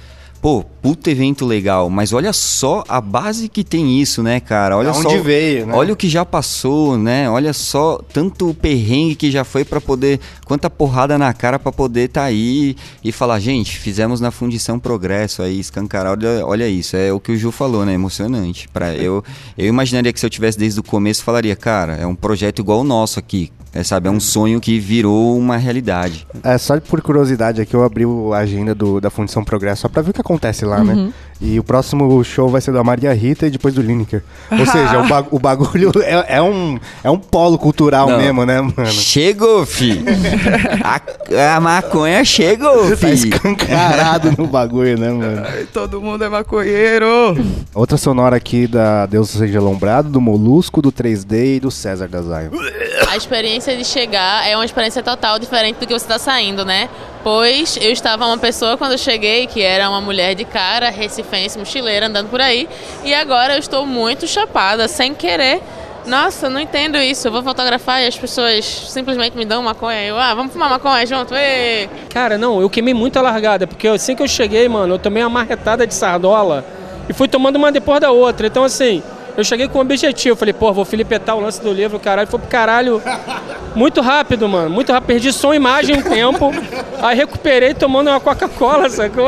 [0.45, 4.77] Pô, puta evento legal, mas olha só a base que tem isso, né, cara?
[4.77, 5.10] Olha Da só.
[5.10, 5.73] onde veio, né?
[5.73, 7.27] Olha o que já passou, né?
[7.27, 12.10] Olha só tanto perrengue que já foi pra poder, quanta porrada na cara pra poder
[12.10, 17.12] tá aí e falar, gente, fizemos na fundição progresso aí, escancarar, olha, olha isso, é
[17.12, 17.95] o que o Ju falou, né?
[17.95, 18.67] Emocionante.
[18.71, 19.23] Para eu,
[19.58, 22.81] eu imaginaria que se eu tivesse desde o começo falaria, cara, é um projeto igual
[22.81, 23.51] o nosso aqui.
[23.77, 26.25] É, sabe, é um sonho que virou uma realidade.
[26.41, 29.89] É, só por curiosidade aqui, eu abri o- a agenda do, da Fundição Progresso só
[29.89, 31.12] pra ver o que acontece lá, né?
[31.41, 34.24] E o próximo show vai ser da Maria Rita e depois do Lineker.
[34.50, 38.17] Ou seja, o, ba- o bagulho é, é um, é um polo cultural Não.
[38.17, 38.86] mesmo, né, mano?
[38.88, 40.02] Chegou, fi!
[40.82, 43.12] a, a maconha chegou, Tá fi!
[43.12, 45.43] escancarado no bagulho, né, mano?
[45.45, 47.06] Ai, todo mundo é maconheiro.
[47.74, 52.21] Outra sonora aqui da Deus Seja Lombrado, do Molusco, do 3D e do César da
[52.21, 52.52] Zion.
[53.10, 56.88] A experiência de chegar é uma experiência total diferente do que você está saindo, né?
[57.24, 60.89] Pois eu estava uma pessoa quando eu cheguei que era uma mulher de cara,
[61.25, 62.69] recifense, mochileira, andando por aí.
[63.03, 65.61] E agora eu estou muito chapada, sem querer.
[66.05, 67.27] Nossa, não entendo isso.
[67.27, 70.03] Eu vou fotografar e as pessoas simplesmente me dão maconha.
[70.03, 71.33] Eu, ah, vamos fumar maconha junto?
[71.33, 71.89] Ê!
[72.09, 75.23] Cara, não, eu queimei muito a largada, porque assim que eu cheguei, mano, eu tomei
[75.23, 76.63] uma marretada de sardola
[77.09, 78.45] e fui tomando uma depois da outra.
[78.45, 79.01] Então, assim,
[79.38, 80.36] eu cheguei com um objetivo.
[80.36, 82.28] Falei, pô, vou filipetar o lance do livro, caralho.
[82.28, 83.02] Foi pro caralho
[83.76, 84.69] muito rápido, mano.
[84.69, 85.08] Muito rápido.
[85.08, 86.52] Perdi som imagem um tempo.
[87.02, 89.26] Aí recuperei tomando uma Coca-Cola, sacou?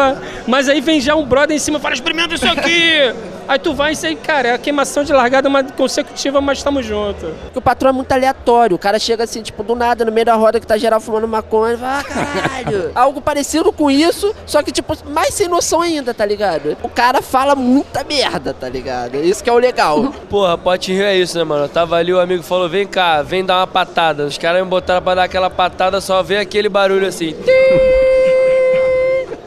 [0.48, 3.37] Mas aí vem já um brother em cima e fala, experimenta isso aqui!
[3.48, 6.86] Aí tu vai e sei, cara, é a queimação de largada uma consecutiva, mas estamos
[6.86, 7.30] juntos.
[7.44, 8.76] Porque o patrão é muito aleatório.
[8.76, 11.28] O cara chega assim, tipo, do nada, no meio da roda que tá geral fumando
[11.28, 12.92] maconha e fala, ah, caralho.
[12.96, 16.76] Algo parecido com isso, só que, tipo, mais sem noção ainda, tá ligado?
[16.84, 19.16] O cara fala muita merda, tá ligado?
[19.16, 20.14] Isso que é o legal.
[20.30, 21.66] Porra, Pote Rio é isso, né, mano?
[21.66, 24.26] Eu tava ali, o amigo falou, vem cá, vem dar uma patada.
[24.26, 27.36] Os caras me botaram pra dar aquela patada, só vem aquele barulho assim.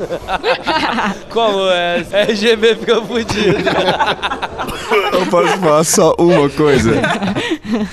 [1.30, 2.04] Como é?
[2.28, 3.58] RGB fica fudido.
[5.12, 6.90] Eu posso falar só uma coisa?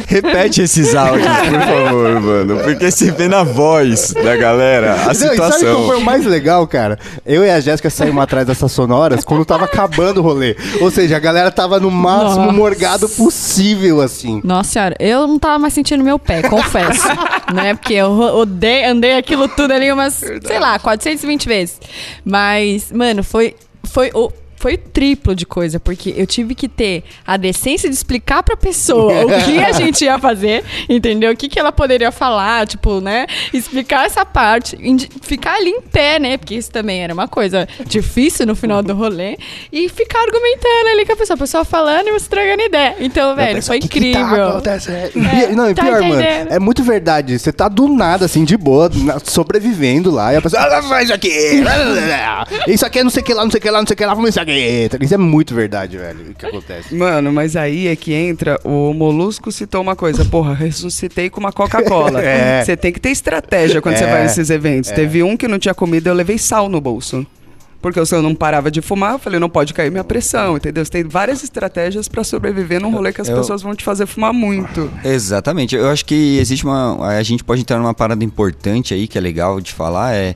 [0.07, 2.57] Repete esses áudios, por favor, mano.
[2.63, 5.85] Porque você vê na voz da galera a Não, e sabe qual situação.
[5.87, 6.97] foi o mais legal, cara?
[7.25, 10.55] Eu e a Jéssica saímos atrás dessas sonoras quando tava acabando o rolê.
[10.81, 12.53] Ou seja, a galera tava no máximo Nossa.
[12.57, 14.41] morgado possível, assim.
[14.43, 17.07] Nossa senhora, eu não tava mais sentindo meu pé, confesso.
[17.53, 17.75] né?
[17.75, 21.79] Porque eu ro- odei, andei aquilo tudo ali umas, sei lá, 420 vezes.
[22.23, 23.55] Mas, mano, foi.
[23.83, 24.31] Foi o.
[24.57, 29.25] Foi triplo de coisa, porque eu tive que ter a decência de explicar pra pessoa
[29.25, 31.31] o que a gente ia fazer, entendeu?
[31.31, 33.27] O que, que ela poderia falar, tipo, né?
[33.53, 34.77] Explicar essa parte,
[35.21, 36.37] ficar ali em pé, né?
[36.37, 39.37] Porque isso também era uma coisa difícil no final do rolê.
[39.71, 42.95] E ficar argumentando ali com a pessoa, a pessoa falando e você trocando ideia.
[42.99, 44.49] Então, velho, foi Que que tá incrível.
[44.49, 45.11] acontecendo?
[45.27, 46.51] É, não, e tá pior, mano, entendendo?
[46.51, 47.37] é muito verdade.
[47.37, 48.89] Você tá do nada, assim, de boa,
[49.23, 51.29] sobrevivendo lá, e a pessoa, ah, faz isso aqui,
[52.67, 53.93] isso aqui é não sei o que lá, não sei o que lá, não sei
[53.93, 54.46] o que lá, vamos isso aqui.
[55.01, 56.95] Isso é muito verdade, velho, o que acontece.
[56.95, 61.51] Mano, mas aí é que entra o Molusco citou uma coisa, porra, ressuscitei com uma
[61.51, 62.21] Coca-Cola.
[62.27, 62.63] É.
[62.63, 64.89] Você tem que ter estratégia quando você É, vai nesses eventos.
[64.91, 64.93] é.
[64.93, 67.25] Teve um que não tinha comida, eu levei sal no bolso.
[67.81, 70.83] Porque se eu não parava de fumar, eu falei, não pode cair minha pressão, entendeu?
[70.83, 74.07] Você tem várias estratégias pra sobreviver num rolê que as Eu- pessoas vão te fazer
[74.07, 74.91] fumar muito.
[75.05, 75.75] Exatamente.
[75.75, 77.07] Eu acho que existe uma.
[77.07, 80.15] A gente pode entrar numa parada importante aí que é legal de falar.
[80.15, 80.33] É.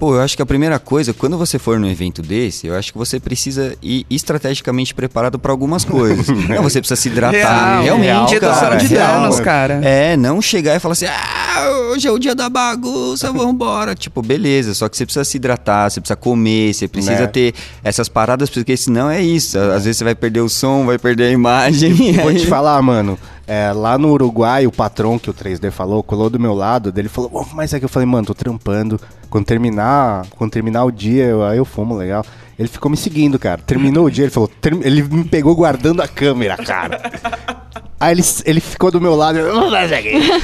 [0.00, 2.90] Pô, eu acho que a primeira coisa, quando você for num evento desse, eu acho
[2.90, 6.26] que você precisa ir estrategicamente preparado para algumas coisas.
[6.48, 7.82] não, você precisa se hidratar.
[7.82, 8.76] Real, realmente, real, cara.
[8.76, 9.80] de danos, cara.
[9.84, 13.94] É, não chegar e falar assim, ah, hoje é o dia da bagunça, vambora.
[13.94, 17.26] tipo, beleza, só que você precisa se hidratar, você precisa comer, você precisa Né.
[17.26, 19.58] ter essas paradas, porque senão é isso.
[19.58, 21.92] Às vezes você vai perder o som, vai perder a imagem.
[22.22, 23.18] Vou te falar, mano.
[23.46, 27.08] É, lá no Uruguai, o patrão que o 3D falou, colou do meu lado, dele
[27.08, 27.84] falou, "Vamos fumar isso aqui.
[27.84, 29.00] Eu falei, mano, tô trampando.
[29.28, 32.24] Quando terminar, quando terminar o dia, eu, aí eu fumo, legal.
[32.58, 33.60] Ele ficou me seguindo, cara.
[33.64, 34.50] Terminou o dia, ele falou,
[34.82, 37.00] ele me pegou guardando a câmera, cara.
[37.98, 39.38] Aí ele, ele ficou do meu lado,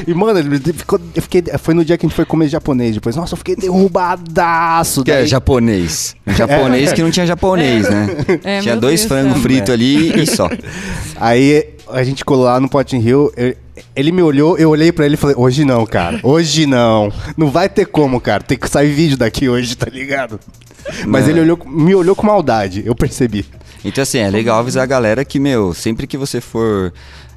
[0.07, 2.95] e mano, ele ficou, eu fiquei, foi no dia que a gente foi comer japonês
[2.95, 3.17] depois.
[3.17, 5.03] Nossa, eu fiquei derrubadaço.
[5.03, 6.15] Que é daí- japonês.
[6.37, 8.09] Japonês que não tinha japonês, né?
[8.45, 10.51] É, tinha dois frangos fritos ali e só.
[11.19, 13.33] Aí a gente colou lá no Potting Hill.
[13.37, 13.57] eu-
[13.95, 16.19] ele me olhou, eu olhei pra ele e falei: Hoje não, cara.
[16.23, 17.13] Hoje não.
[17.37, 18.43] Não vai ter como, cara.
[18.43, 20.41] Tem que sair vídeo daqui hoje, tá ligado?
[21.07, 21.31] Mas Não.
[21.31, 23.45] ele olhou, me olhou com maldade, eu percebi.
[23.85, 26.93] Então, assim, é legal avisar a galera que, meu, sempre que você for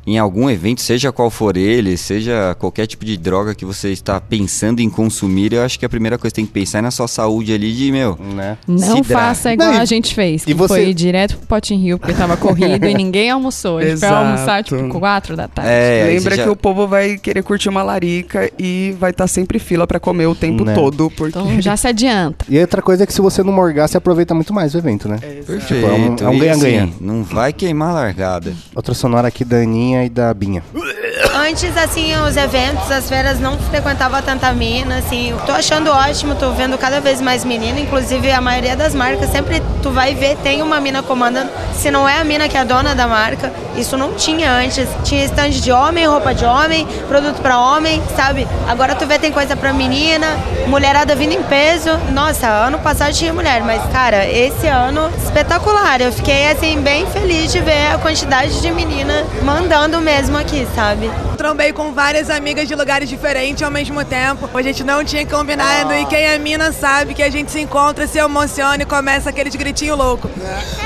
[0.09, 4.19] em algum evento, seja qual for ele, seja qualquer tipo de droga que você está
[4.19, 6.91] pensando em consumir, eu acho que a primeira coisa que tem que pensar é na
[6.91, 8.57] sua saúde ali de, meu, né?
[8.67, 11.99] Não faça igual Não, a gente fez, que e você- foi direto pro Potin Rio,
[11.99, 13.77] porque tava corrido e ninguém almoçou.
[13.77, 15.69] A gente foi almoçar, tipo, 4 da tarde.
[15.71, 19.59] É, Lembra já- que o povo vai querer curtir uma larica e vai estar sempre
[19.59, 20.73] fila pra comer o tempo Né.
[20.73, 22.45] todo, porque Então já se adianta.
[22.49, 25.07] E outra coisa é que se você não morgar, você aproveita muito mais o evento,
[25.07, 25.17] né?
[25.19, 25.65] Perfeito.
[25.67, 26.83] Tipo, é um- é um ganha-ganha.
[26.85, 28.53] assim, não vai queimar a largada.
[28.75, 30.63] Outra sonora aqui da Aninha e da Binha.
[31.49, 35.33] Antes, assim, os eventos, as feiras não frequentava tanta mina, assim.
[35.47, 39.59] Tô achando ótimo, tô vendo cada vez mais menina, inclusive a maioria das marcas, sempre
[39.81, 41.49] tu vai ver, tem uma mina comandando.
[41.73, 44.87] Se não é a mina que é a dona da marca, isso não tinha antes.
[45.03, 48.47] Tinha stand de homem, roupa de homem, produto pra homem, sabe?
[48.67, 50.27] Agora tu vê, tem coisa pra menina,
[50.67, 51.89] mulherada vindo em peso.
[52.11, 55.99] Nossa, ano passado tinha mulher, mas, cara, esse ano, espetacular.
[55.99, 61.09] Eu fiquei, assim, bem feliz de ver a quantidade de menina mandando mesmo aqui, sabe?
[61.39, 64.49] Trombei com várias amigas de lugares diferentes ao mesmo tempo.
[64.53, 68.05] A gente não tinha combinado e quem é mina sabe que a gente se encontra,
[68.05, 70.29] se emociona e começa aqueles gritinhos loucos.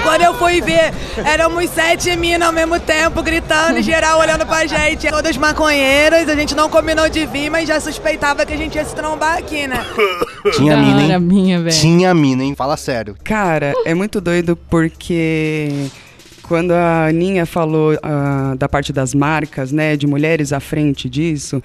[0.03, 0.93] Quando eu fui ver,
[1.25, 5.09] éramos sete minas ao mesmo tempo, gritando, geral olhando pra gente.
[5.09, 8.85] Todas maconheiras, a gente não combinou de vir, mas já suspeitava que a gente ia
[8.85, 9.83] se trombar aqui, né?
[10.55, 11.19] Tinha mina, hein?
[11.19, 11.65] minha.
[11.69, 12.53] Tinha mina, hein?
[12.55, 13.15] Fala sério.
[13.23, 15.89] Cara, é muito doido porque
[16.43, 21.63] quando a Aninha falou ah, da parte das marcas, né, de mulheres à frente disso,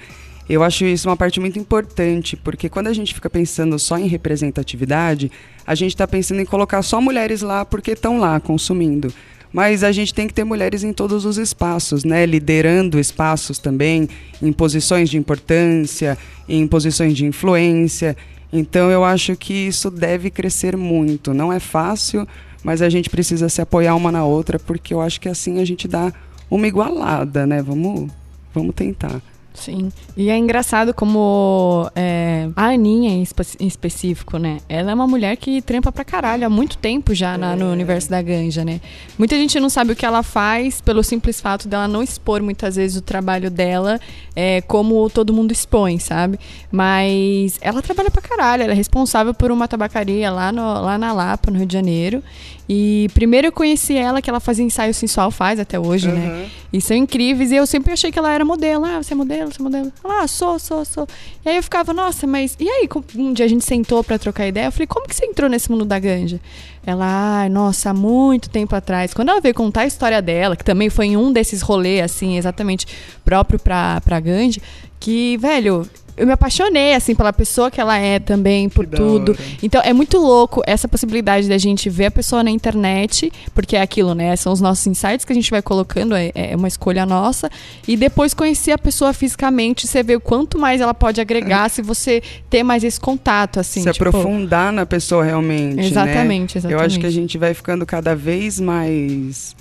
[0.49, 4.07] eu acho isso uma parte muito importante, porque quando a gente fica pensando só em
[4.07, 5.31] representatividade,
[5.67, 9.13] a gente está pensando em colocar só mulheres lá porque estão lá consumindo.
[9.53, 12.25] Mas a gente tem que ter mulheres em todos os espaços, né?
[12.27, 14.09] Liderando espaços também,
[14.43, 18.17] em posições de importância, em posições de influência.
[18.53, 21.33] Então eu acho que isso deve crescer muito.
[21.33, 22.27] Não é fácil,
[22.63, 25.65] mas a gente precisa se apoiar uma na outra, porque eu acho que assim a
[25.65, 26.13] gente dá
[26.51, 27.63] uma igualada, né?
[27.63, 28.11] Vamos,
[28.55, 29.23] vamos tentar.
[29.59, 29.91] Sim.
[30.17, 34.59] E é engraçado como é, a Aninha, em, espe- em específico, né?
[34.69, 38.09] Ela é uma mulher que trampa pra caralho há muito tempo já na- no universo
[38.09, 38.81] da ganja, né?
[39.19, 42.77] Muita gente não sabe o que ela faz pelo simples fato dela não expor muitas
[42.77, 44.01] vezes o trabalho dela
[44.37, 46.39] é, como todo mundo expõe, sabe?
[46.71, 48.63] Mas ela trabalha pra caralho.
[48.63, 52.23] Ela é responsável por uma tabacaria lá, no, lá na Lapa, no Rio de Janeiro.
[52.69, 56.51] E primeiro eu conheci ela, que ela fazia ensaio sensual, faz até hoje, né?
[56.71, 57.51] E são incríveis.
[57.51, 58.85] E eu sempre achei que ela era modelo.
[58.85, 59.93] Ah, você é modelo, você é modelo.
[60.05, 61.09] Ela, ah, sou, sou, sou.
[61.45, 62.57] E aí eu ficava, nossa, mas.
[62.61, 64.67] E aí, um dia a gente sentou pra trocar ideia.
[64.67, 66.39] Eu falei, como que você entrou nesse mundo da ganja?
[66.85, 69.15] Ela, ai, nossa, há muito tempo atrás.
[69.15, 72.37] Quando ela veio contar a história dela, que também foi em um desses rolês, assim,
[72.37, 72.87] exatamente
[73.25, 74.61] próprio pra, pra ganja,
[75.01, 75.89] que, velho.
[76.19, 79.37] Eu me apaixonei, assim, pela pessoa que ela é também, por tudo.
[79.63, 83.81] Então, é muito louco essa possibilidade da gente ver a pessoa na internet, porque é
[83.81, 84.35] aquilo, né?
[84.35, 87.49] São os nossos insights que a gente vai colocando, é, é uma escolha nossa.
[87.87, 91.81] E depois conhecer a pessoa fisicamente, você vê o quanto mais ela pode agregar se
[91.83, 93.83] você ter mais esse contato, assim.
[93.83, 95.77] se tipo, aprofundar na pessoa realmente.
[95.77, 95.87] né?
[95.87, 96.99] Exatamente, Eu acho exatamente.
[97.01, 99.55] que a gente vai ficando cada vez mais.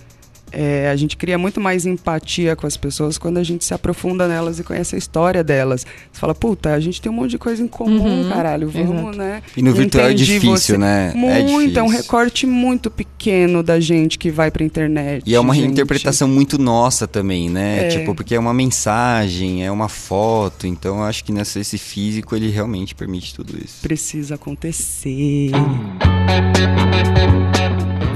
[0.52, 4.28] É, a gente cria muito mais empatia com as pessoas quando a gente se aprofunda
[4.28, 5.86] nelas e conhece a história delas.
[6.12, 8.70] Você fala, puta, a gente tem um monte de coisa em comum, Uhum, caralho.
[8.70, 9.18] Vamos, exato.
[9.18, 9.42] né?
[9.56, 11.12] E no virtual é Entendi difícil, né?
[11.14, 11.88] É Muito, é, um difícil.
[11.88, 15.24] recorte muito pequeno da gente que vai pra internet.
[15.26, 15.66] E é uma gente.
[15.66, 17.86] reinterpretação muito nossa também, né?
[17.86, 17.88] É.
[17.90, 20.66] Tipo, porque é uma mensagem, é uma foto.
[20.68, 23.82] Então eu acho que nessa, esse físico ele realmente permite tudo isso.
[23.82, 25.52] Precisa acontecer.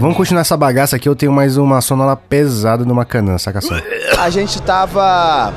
[0.02, 1.08] Vamos continuar essa bagaça aqui.
[1.08, 3.76] Eu tenho mais uma sonora pesada numa canã, saca só.
[4.18, 5.54] A gente tava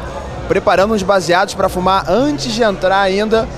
[0.46, 3.48] preparando uns baseados pra fumar antes de entrar ainda.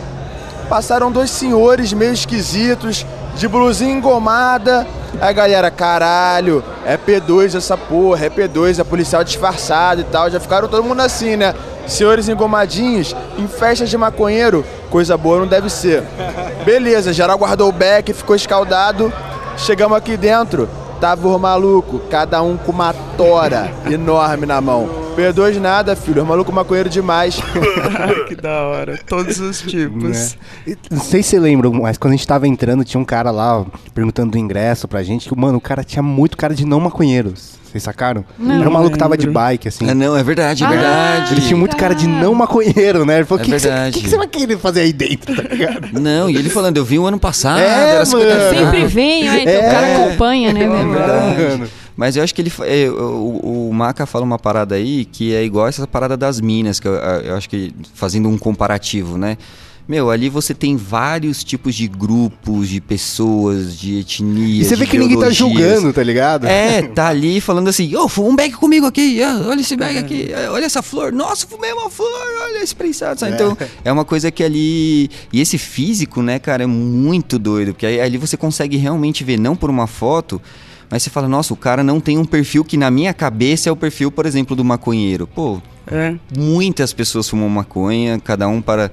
[0.69, 4.87] Passaram dois senhores meio esquisitos, de blusinha engomada.
[5.21, 10.31] Aí galera, caralho, é P2 essa porra, é P2, é policial disfarçado e tal.
[10.31, 11.53] Já ficaram todo mundo assim, né?
[11.89, 16.05] Senhores engomadinhos, em festas de maconheiro, coisa boa não deve ser.
[16.65, 19.13] Beleza, geral guardou o beck, ficou escaldado.
[19.57, 20.69] Chegamos aqui dentro,
[21.01, 24.89] tava os maluco, cada um com uma tora enorme na mão.
[25.17, 27.41] P2 nada, filho, os maluco maconheiro demais.
[28.29, 28.99] que da hora.
[29.07, 30.37] Todos os tipos.
[30.67, 30.75] Né?
[30.91, 33.61] Não sei se você lembra, mas quando a gente tava entrando, tinha um cara lá
[33.61, 36.79] ó, perguntando do ingresso pra gente, que, mano, o cara tinha muito cara de não
[36.79, 37.57] maconheiros.
[37.77, 38.25] Vocês sacaram?
[38.39, 38.61] Não.
[38.61, 39.89] Era um maluco que tava de bike, assim.
[39.89, 41.35] Ah, não, é verdade, é Ah, verdade.
[41.35, 43.17] Ele tinha muito cara de não maconheiro, né?
[43.19, 45.43] Ele falou, É o que, que, que que você vai querer fazer aí dentro, tá
[45.43, 45.89] ligado?
[46.01, 47.61] Não, e ele falando, eu vi o ano passado.
[47.61, 48.41] É, era 50 mano.
[48.51, 48.57] graus.
[48.67, 49.43] Sempre vem, né?
[49.43, 51.73] Então o cara acompanha, né, É verdade.
[51.97, 55.43] Mas eu acho que ele é, o, o Maca fala uma parada aí que é
[55.43, 59.39] igual essa parada das minas, que eu, eu acho que fazendo um comparativo, né?
[59.89, 64.67] Meu, ali você tem vários tipos de grupos, de pessoas, de etnias.
[64.67, 66.47] E você vê que ninguém tá julgando, tá ligado?
[66.47, 69.97] É, tá ali falando assim, ô, fuma um bag comigo aqui, ah, olha esse bag
[69.97, 72.11] aqui, ah, olha essa flor, nossa, fumei uma flor,
[72.43, 73.33] olha esse prensado, sabe?
[73.33, 73.35] É.
[73.37, 75.09] Então, é uma coisa que ali...
[75.33, 79.55] E esse físico, né, cara, é muito doido, porque ali você consegue realmente ver, não
[79.55, 80.43] por uma foto,
[80.91, 83.73] mas você fala, nossa, o cara não tem um perfil que na minha cabeça é
[83.73, 85.29] o perfil, por exemplo, do maconheiro.
[85.29, 86.15] Pô, É.
[86.37, 88.91] muitas pessoas fumam maconha, cada um para,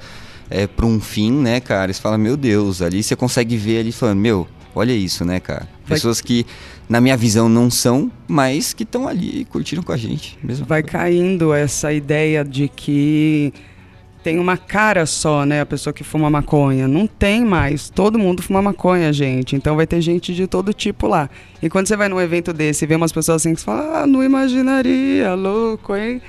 [0.50, 1.92] é, para um fim, né, cara?
[1.92, 5.68] Você fala, meu Deus, ali você consegue ver ali falando, meu, olha isso, né, cara?
[5.86, 6.46] Vai- Pessoas que,
[6.88, 10.38] na minha visão, não são, mas que estão ali curtindo com a gente.
[10.44, 10.66] Mesmo.
[10.66, 13.54] Vai caindo essa ideia de que
[14.24, 15.60] tem uma cara só, né?
[15.60, 16.88] A pessoa que fuma maconha.
[16.88, 17.90] Não tem mais.
[17.90, 19.54] Todo mundo fuma maconha, gente.
[19.54, 21.30] Então vai ter gente de todo tipo lá.
[21.62, 24.04] E quando você vai num evento desse e vê umas pessoas assim que você fala,
[24.04, 26.22] ah, não imaginaria, louco, hein?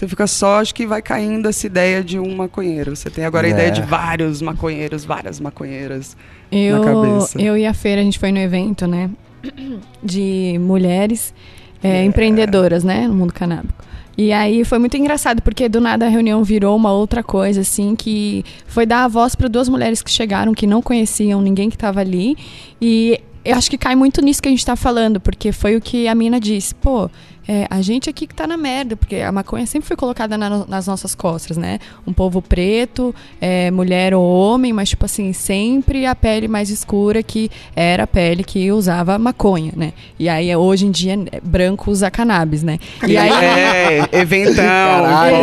[0.00, 2.96] Você fica só, acho que vai caindo essa ideia de um maconheiro.
[2.96, 3.52] Você tem agora a É.
[3.52, 6.16] ideia de vários maconheiros, várias maconheiras
[6.50, 7.38] na Eu, cabeça.
[7.38, 9.10] eu e a Feira, a gente foi no evento, né?
[10.02, 11.34] De mulheres
[11.82, 13.06] é, empreendedoras, né?
[13.06, 13.84] No mundo canábico.
[14.16, 17.94] E aí foi muito engraçado, porque do nada a reunião virou uma outra coisa, assim,
[17.94, 21.76] que foi dar a voz para duas mulheres que chegaram, que não conheciam ninguém que
[21.76, 22.36] estava ali.
[22.80, 25.80] E eu acho que cai muito nisso que a gente tá falando, porque foi o
[25.80, 26.74] que a mina disse.
[26.74, 27.10] Pô,
[27.48, 30.64] é, a gente aqui que tá na merda, porque a maconha sempre foi colocada na-
[30.66, 31.78] nas nossas costas, né?
[32.06, 37.22] Um povo preto, é, mulher ou homem, mas, tipo assim, sempre a pele mais escura
[37.22, 39.92] que era a pele que usava maconha, né?
[40.18, 42.78] E aí, hoje em dia, branco usa cannabis, né?
[43.06, 43.30] E aí...
[43.30, 45.36] É, eventão, Caralho,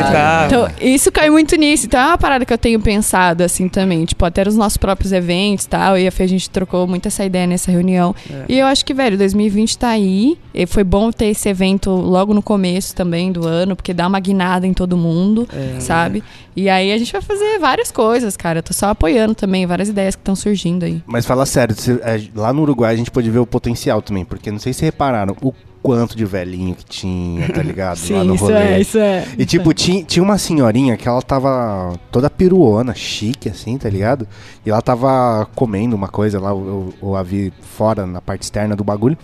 [0.00, 0.12] Exato.
[0.12, 0.44] tá.
[0.46, 1.86] Então, isso cai muito nisso.
[1.86, 4.04] Então, é uma parada que eu tenho pensado, assim, também.
[4.04, 5.98] Tipo, até os nossos próprios eventos e tal.
[5.98, 8.14] E a Fê, a gente trocou muito essa ideia nessa reunião.
[8.30, 8.44] É.
[8.48, 10.36] E eu acho que, velho, 2020 tá aí.
[10.52, 14.20] E foi bom ter esse evento logo no começo também do ano, porque dá uma
[14.20, 15.80] guinada em todo mundo, É.
[15.80, 16.22] sabe?
[16.56, 18.58] E aí a gente vai fazer várias coisas, cara.
[18.60, 21.02] Eu tô só apoiando também várias ideias que estão surgindo aí.
[21.06, 24.50] Mas fala sério, é, lá no Uruguai a gente pôde ver o potencial também, porque
[24.50, 25.52] não sei se repararam o
[25.82, 27.98] quanto de velhinho que tinha, tá ligado?
[28.10, 28.56] lá Sim, no isso rolê.
[28.56, 29.26] é, isso é.
[29.36, 34.26] E tipo, tinha, tinha uma senhorinha que ela tava toda peruona, chique assim, tá ligado?
[34.64, 38.74] E ela tava comendo uma coisa lá, eu, eu a vi fora, na parte externa
[38.74, 39.18] do bagulho.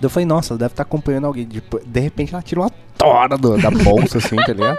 [0.00, 1.44] Eu falei, nossa, deve estar acompanhando alguém.
[1.46, 4.78] Tipo, de repente ela tira uma tora do- da bolsa, assim, tá ligado?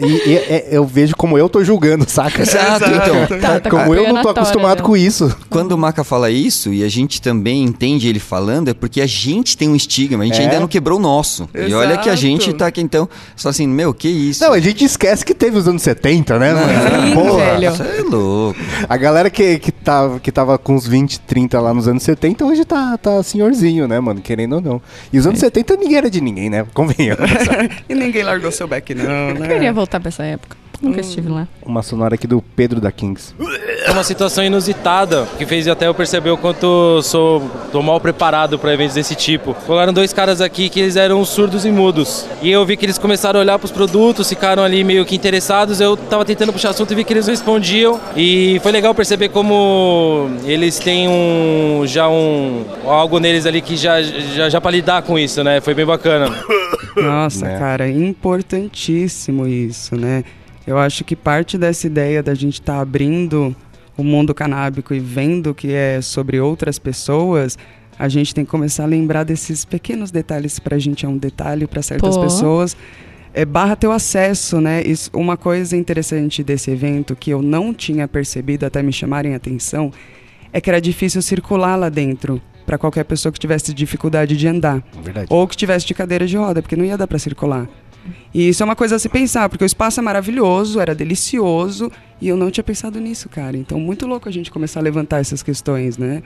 [0.00, 2.42] E, e- é- eu vejo como eu tô julgando, saca?
[2.42, 3.38] Exato, então.
[3.40, 4.86] Tá, tá como eu não tô acostumado dela.
[4.88, 5.32] com isso.
[5.48, 9.06] Quando o Maca fala isso, e a gente também entende ele falando, é porque a
[9.06, 10.42] gente tem um estigma, a gente É.
[10.44, 11.48] ainda não quebrou o nosso.
[11.54, 12.16] E olha que a Exato.
[12.16, 14.42] gente tá aqui então, só assim, meu, que isso?
[14.42, 17.06] Não, a gente esquece que teve os anos 70, né, mano?
[17.06, 17.36] Sim, Porra.
[17.44, 17.70] velho.
[17.70, 18.60] Você é louco.
[18.88, 22.44] A galera que, que, tava, que tava com uns 20, 30 lá nos anos 70,
[22.44, 24.20] hoje tá, tá senhorzinho, né, mano?
[24.20, 24.82] Querendo ou não.
[25.12, 26.66] E os anos 70 ninguém era de ninguém, né?
[26.74, 27.09] Convenhamos.
[27.88, 29.48] E ninguém largou seu back, não, Eu né?
[29.48, 30.56] queria voltar pra essa época.
[30.82, 30.88] Hum.
[30.88, 31.46] Nunca estive lá.
[31.62, 33.34] Uma sonora aqui do Pedro da Kings.
[33.84, 38.58] É uma situação inusitada que fez até eu perceber o quanto sou tô mal preparado
[38.58, 39.54] para eventos desse tipo.
[39.66, 42.26] Colaram dois caras aqui que eles eram surdos e mudos.
[42.42, 45.14] E eu vi que eles começaram a olhar para os produtos, ficaram ali meio que
[45.14, 45.80] interessados.
[45.80, 48.00] Eu tava tentando puxar assunto e vi que eles respondiam.
[48.16, 54.00] E foi legal perceber como eles têm um já um algo neles ali que já
[54.02, 55.60] já, já para lidar com isso, né?
[55.60, 56.34] Foi bem bacana.
[56.96, 57.58] Nossa, Né?
[57.58, 60.24] cara, é importantíssimo isso, né?
[60.66, 63.54] Eu acho que parte dessa ideia da gente estar abrindo
[63.96, 67.58] o mundo canábico e vendo que é sobre outras pessoas,
[67.98, 71.18] a gente tem que começar a lembrar desses pequenos detalhes que pra gente é um
[71.18, 72.22] detalhe, para certas Pô.
[72.22, 72.76] pessoas
[73.32, 74.82] é barra teu acesso, né?
[74.82, 79.36] Isso, uma coisa interessante desse evento que eu não tinha percebido até me chamarem a
[79.36, 79.92] atenção
[80.52, 84.82] é que era difícil circular lá dentro para qualquer pessoa que tivesse dificuldade de andar
[85.02, 85.26] Verdade.
[85.30, 87.68] ou que tivesse de cadeira de roda, porque não ia dar para circular.
[88.32, 91.90] E isso é uma coisa a se pensar, porque o espaço é maravilhoso, era delicioso,
[92.20, 93.56] e eu não tinha pensado nisso, cara.
[93.56, 96.22] Então, muito louco a gente começar a levantar essas questões, né?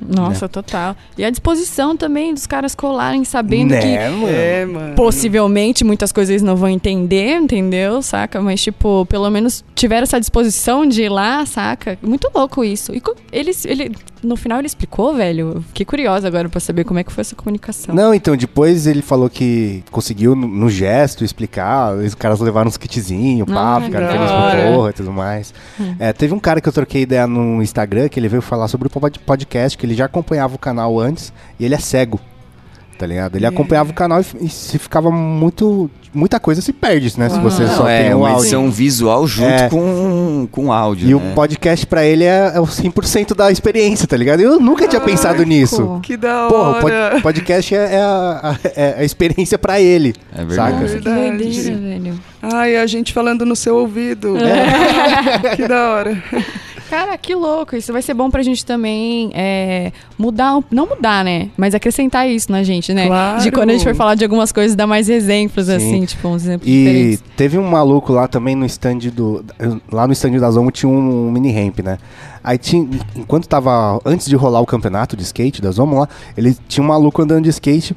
[0.00, 0.96] Nossa, total.
[1.16, 4.28] E a disposição também dos caras colarem, sabendo Né, que mano?
[4.28, 4.94] É, mano.
[4.96, 8.02] possivelmente muitas coisas eles não vão entender, entendeu?
[8.02, 8.40] Saca?
[8.42, 11.96] Mas, tipo, pelo menos tiveram essa disposição de ir lá, saca?
[12.02, 12.92] Muito louco isso.
[12.92, 13.00] E
[13.32, 13.92] eles, ele,
[14.24, 15.62] no final ele explicou, velho.
[15.68, 17.94] Fiquei curiosa agora pra saber como é que foi essa comunicação.
[17.94, 22.76] Não, então, depois ele falou que conseguiu no, no gesto explicar, os caras levaram uns
[22.76, 24.30] kitzinhos, pá, Ah, ficaram da felizes
[24.66, 25.54] com porra e tudo mais.
[25.98, 28.88] É, teve um cara que eu troquei ideia no Instagram, que ele veio falar sobre
[28.88, 32.18] o pod- podcast, que ele já acompanhava o canal antes, e ele é cego.
[32.96, 33.36] Tá ligado?
[33.36, 35.90] Ele acompanhava o canal e, e se ficava muito.
[36.12, 37.28] Muita coisa se perde, né?
[37.28, 38.44] Se você Não, só é tem o uma áudio.
[38.44, 39.68] edição visual junto É.
[39.68, 41.08] com, com áudio.
[41.10, 41.16] E né?
[41.16, 44.38] o podcast pra ele é, é o 100% da experiência, tá ligado?
[44.38, 45.98] Eu nunca tinha pensado nisso.
[46.04, 47.20] Que da Porra, o pod- hora.
[47.20, 50.14] podcast é, é a, a- é a experiência pra ele.
[50.32, 50.78] É Saca?
[50.78, 52.20] Nossa, que doideira, velho.
[52.40, 54.36] Ai, a gente falando no seu ouvido.
[54.38, 55.50] É.
[55.56, 56.22] que da hora.
[56.90, 57.76] Cara, que louco.
[57.76, 61.50] Isso vai ser bom pra gente também é, mudar, não mudar, né?
[61.56, 63.06] Mas acrescentar isso na gente, né?
[63.06, 63.42] Claro.
[63.42, 65.74] De quando a gente for falar de algumas coisas, dar mais exemplos, Sim.
[65.76, 67.24] assim, tipo, uns exemplos E diferentes.
[67.36, 69.44] teve um maluco lá também no stand do.
[69.90, 71.98] Lá no stand da Zomo tinha um mini ramp, né?
[72.42, 72.88] Aí tinha.
[73.16, 74.00] Enquanto tava.
[74.04, 77.44] Antes de rolar o campeonato de skate da Zomo lá, ele tinha um maluco andando
[77.44, 77.96] de skate.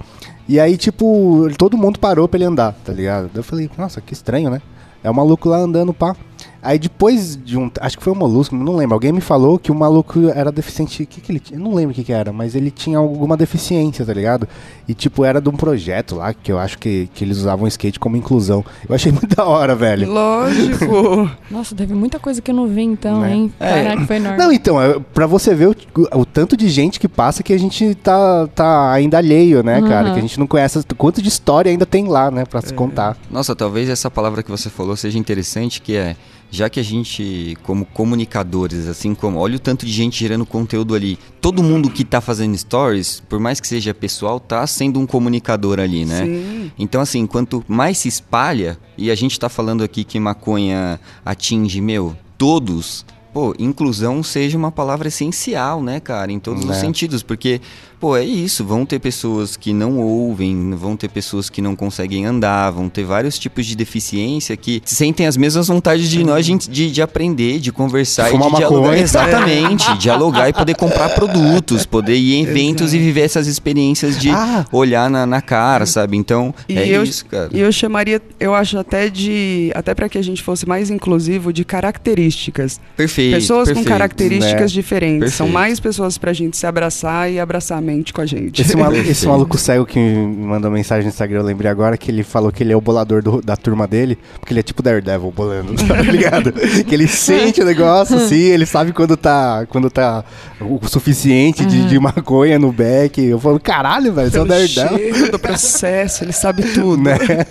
[0.49, 3.29] E aí, tipo, todo mundo parou pra ele andar, tá ligado?
[3.35, 4.61] Eu falei, nossa, que estranho, né?
[5.03, 6.15] É o maluco lá andando, pá.
[6.61, 7.69] Aí depois de um.
[7.79, 8.95] Acho que foi o Molusco, não lembro.
[8.95, 11.03] Alguém me falou que o maluco era deficiente.
[11.03, 11.59] O que, que ele tinha?
[11.59, 14.47] Eu não lembro o que, que era, mas ele tinha alguma deficiência, tá ligado?
[14.87, 17.99] E tipo, era de um projeto lá que eu acho que, que eles usavam skate
[17.99, 18.63] como inclusão.
[18.87, 20.09] Eu achei muito da hora, velho.
[20.11, 21.29] Lógico.
[21.51, 23.33] Nossa, teve muita coisa que eu não vi então, Né?
[23.33, 23.53] hein?
[23.59, 23.83] É.
[23.83, 24.37] Caraca, foi enorme.
[24.37, 25.75] Não, então, é, pra você ver o,
[26.19, 30.07] o tanto de gente que passa que a gente tá, tá ainda alheio, né, cara?
[30.07, 30.13] Uhum.
[30.13, 33.17] Que a gente não conhece quanto de história ainda tem lá, né, pra se contar.
[33.29, 36.15] Nossa, talvez essa palavra que você falou seja interessante, que é,
[36.49, 40.95] já que a gente, como comunicadores, assim como, olha o tanto de gente gerando conteúdo
[40.95, 45.05] ali, todo mundo que tá fazendo stories, por mais que seja pessoal, tá sendo um
[45.05, 46.25] comunicador ali, né?
[46.25, 46.71] Sim.
[46.79, 51.81] Então, assim, quanto mais se espalha, e a gente tá falando aqui que maconha atinge,
[51.81, 56.75] meu, todos, pô, inclusão seja uma palavra essencial, né, cara, em todos os Né.
[56.79, 57.59] sentidos, porque,
[57.99, 62.25] pô, é isso, vão ter pessoas que não ouvem, vão ter pessoas que não conseguem
[62.25, 66.55] andar, vão ter vários tipos de deficiência que sentem as mesmas vontades de nós de,
[66.57, 68.81] de, de aprender, de conversar Fumar e de dialogar.
[68.81, 69.01] maconha.
[69.01, 74.29] Exatamente, dialogar e poder comprar produtos, poder ir em eventos e viver essas experiências de
[74.71, 76.17] olhar na, na cara, sabe?
[76.17, 77.49] Então, E é eu, isso, cara.
[77.51, 81.51] E eu chamaria, eu acho até de, até para que a gente fosse mais inclusivo,
[81.51, 81.63] de
[82.07, 82.79] características.
[82.95, 83.87] Perfeito, Pessoas com perfeito.
[83.89, 84.73] características É.
[84.73, 85.33] diferentes.
[85.33, 85.53] São Perfeito.
[85.53, 87.81] mais pessoas pra gente se abraçar e abraçar
[88.13, 88.61] com a gente.
[88.61, 92.11] Esse, malu- esse maluco cego que me mandou mensagem no Instagram, eu lembrei agora que
[92.11, 94.81] ele falou que ele é o bolador do- da turma dele, porque ele é tipo
[94.83, 96.51] Daredevil bolando, tá ligado?
[96.51, 100.23] que ele sente o negócio assim, ele sabe quando tá, quando tá
[100.61, 103.21] o suficiente de, de maconha no back.
[103.23, 105.31] Eu falo, caralho, velho, você é o Daredevil.
[105.31, 107.01] do processo, ele sabe tudo.
[107.01, 107.17] Né?
[107.17, 107.45] Cara,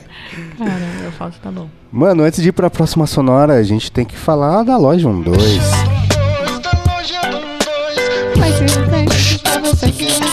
[1.05, 1.69] eu falo que tá bom.
[1.93, 5.61] Mano, antes de ir pra próxima sonora, a gente tem que falar da loja 12.
[8.39, 8.55] Mas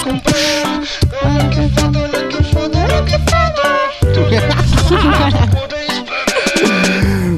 [0.04, 2.44] se não tem pra você que não
[5.48, 6.93] comprou,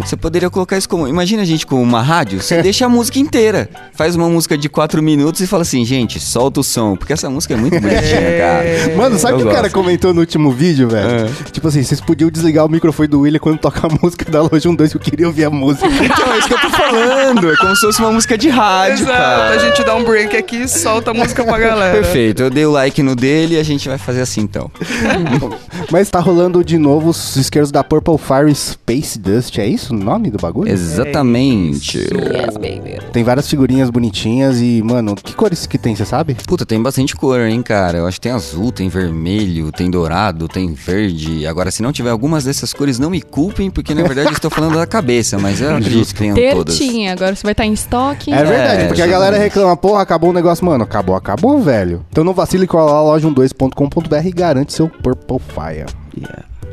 [0.05, 1.07] Você poderia colocar isso como.
[1.07, 3.67] Imagina a gente com uma rádio, você deixa a música inteira.
[3.93, 6.95] Faz uma música de 4 minutos e fala assim, gente, solta o som.
[6.95, 8.95] Porque essa música é muito bonitinha, cara.
[8.95, 9.73] Mano, sabe o que o cara gosto.
[9.73, 11.27] comentou no último vídeo, velho?
[11.51, 14.69] Tipo assim, vocês podiam desligar o microfone do William quando toca a música da loja
[14.71, 15.87] 12 que eu queria ouvir a música.
[16.05, 17.51] Então, é isso que eu tô falando.
[17.51, 19.49] É como se fosse uma música de rádio, Exato, cara.
[19.49, 21.95] a gente dá um break aqui e solta a música pra galera.
[21.95, 24.69] Perfeito, eu dei o like no dele e a gente vai fazer assim então.
[25.91, 30.03] Mas tá rolando de novo os isqueiros da Purple Fire Space Dust, é isso o
[30.03, 30.69] nome do bagulho?
[30.71, 31.97] Exatamente.
[31.99, 32.99] Yes, baby.
[33.11, 36.35] Tem várias figurinhas bonitinhas e, mano, que cores que tem, você sabe?
[36.47, 37.97] Puta, tem bastante cor, hein, cara.
[37.99, 41.45] Eu acho que tem azul, tem vermelho, tem dourado, tem verde.
[41.47, 44.51] Agora, se não tiver algumas dessas cores, não me culpem, porque na verdade eu estou
[44.51, 46.77] falando da cabeça, mas eu acredito que tenham todas.
[46.77, 48.31] Tertinha, agora você vai estar em estoque.
[48.33, 50.65] É verdade, É, porque a galera reclama, porra, acabou o negócio.
[50.65, 52.05] Mano, acabou, acabou, velho.
[52.09, 55.85] Então não vacile com a loja 12.com.br e garante seu Purple Fire.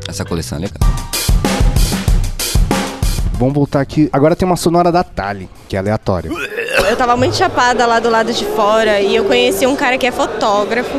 [0.07, 1.22] Essa coleção é legal.
[3.33, 4.09] Vamos voltar aqui.
[4.13, 6.29] Agora tem uma sonora da Tali, que é aleatória.
[6.89, 10.05] Eu tava muito chapada lá do lado de fora e eu conheci um cara que
[10.05, 10.97] é fotógrafo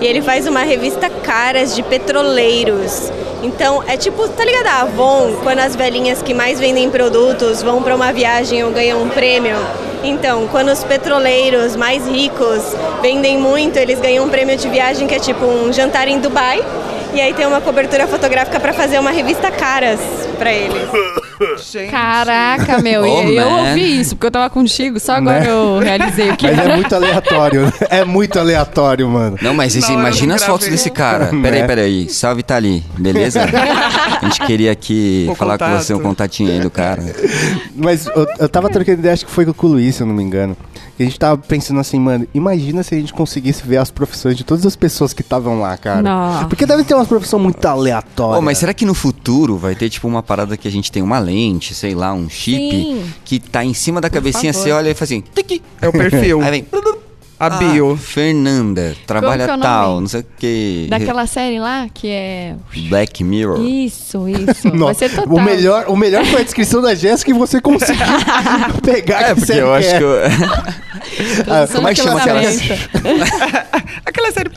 [0.00, 3.12] e ele faz uma revista Caras de Petroleiros.
[3.42, 7.82] Então é tipo, tá ligado a Avon, quando as velhinhas que mais vendem produtos vão
[7.82, 9.56] pra uma viagem ou ganham um prêmio?
[10.04, 12.62] Então, quando os petroleiros mais ricos
[13.02, 16.62] vendem muito, eles ganham um prêmio de viagem que é tipo um jantar em Dubai.
[17.14, 20.00] E aí tem uma cobertura fotográfica pra fazer uma revista Caras
[20.36, 20.76] pra eles.
[21.90, 23.68] Caraca, meu, Oh, e eu man.
[23.68, 25.50] ouvi isso, porque eu tava contigo, só agora Né?
[25.50, 26.72] eu realizei o que Mas era.
[26.72, 29.36] é muito aleatório, é muito aleatório, mano.
[29.40, 31.30] Não, mas esse- Não, imagina as fotos desse cara.
[31.34, 31.42] Né?
[31.42, 32.08] Peraí, peraí.
[32.08, 33.40] Salve, tá ali, beleza?
[34.20, 35.82] A gente queria aqui O falar com contato.
[35.82, 37.02] você, um contatinho aí do cara.
[37.74, 40.14] Mas eu, eu tava trocando ideia, acho que foi com o Luiz, se eu não
[40.14, 40.56] me engano.
[40.96, 44.36] Que a gente tava pensando assim, mano, imagina se a gente conseguisse ver as profissões
[44.36, 46.02] de todas as pessoas que estavam lá, cara.
[46.02, 46.48] Não.
[46.48, 48.38] Porque deve ter umas profissões muito aleatórias.
[48.38, 51.02] Oh, mas será que no futuro vai ter tipo uma parada que a gente tem
[51.02, 53.04] uma lente, sei lá, um chip Sim.
[53.24, 54.64] que tá em cima da cabecinha, favor.
[54.66, 56.40] você olha e faz assim, tic, É o perfil.
[56.42, 56.66] aí vem.
[57.38, 57.96] A bio.
[57.96, 60.86] Fernanda, trabalha que é tal, não sei o que.
[60.88, 62.54] Daquela série lá que é.
[62.88, 63.60] Black Mirror.
[63.60, 64.68] Isso, isso.
[64.70, 65.34] Vai Nossa, ser total.
[65.36, 68.04] o, melhor, o melhor foi a descrição da Jéssica e você conseguiu
[68.84, 69.98] pegar É, que porque eu acho quer.
[69.98, 70.14] que eu...
[71.46, 72.40] Ah, como é que chama aquela
[74.06, 74.50] Aquela série.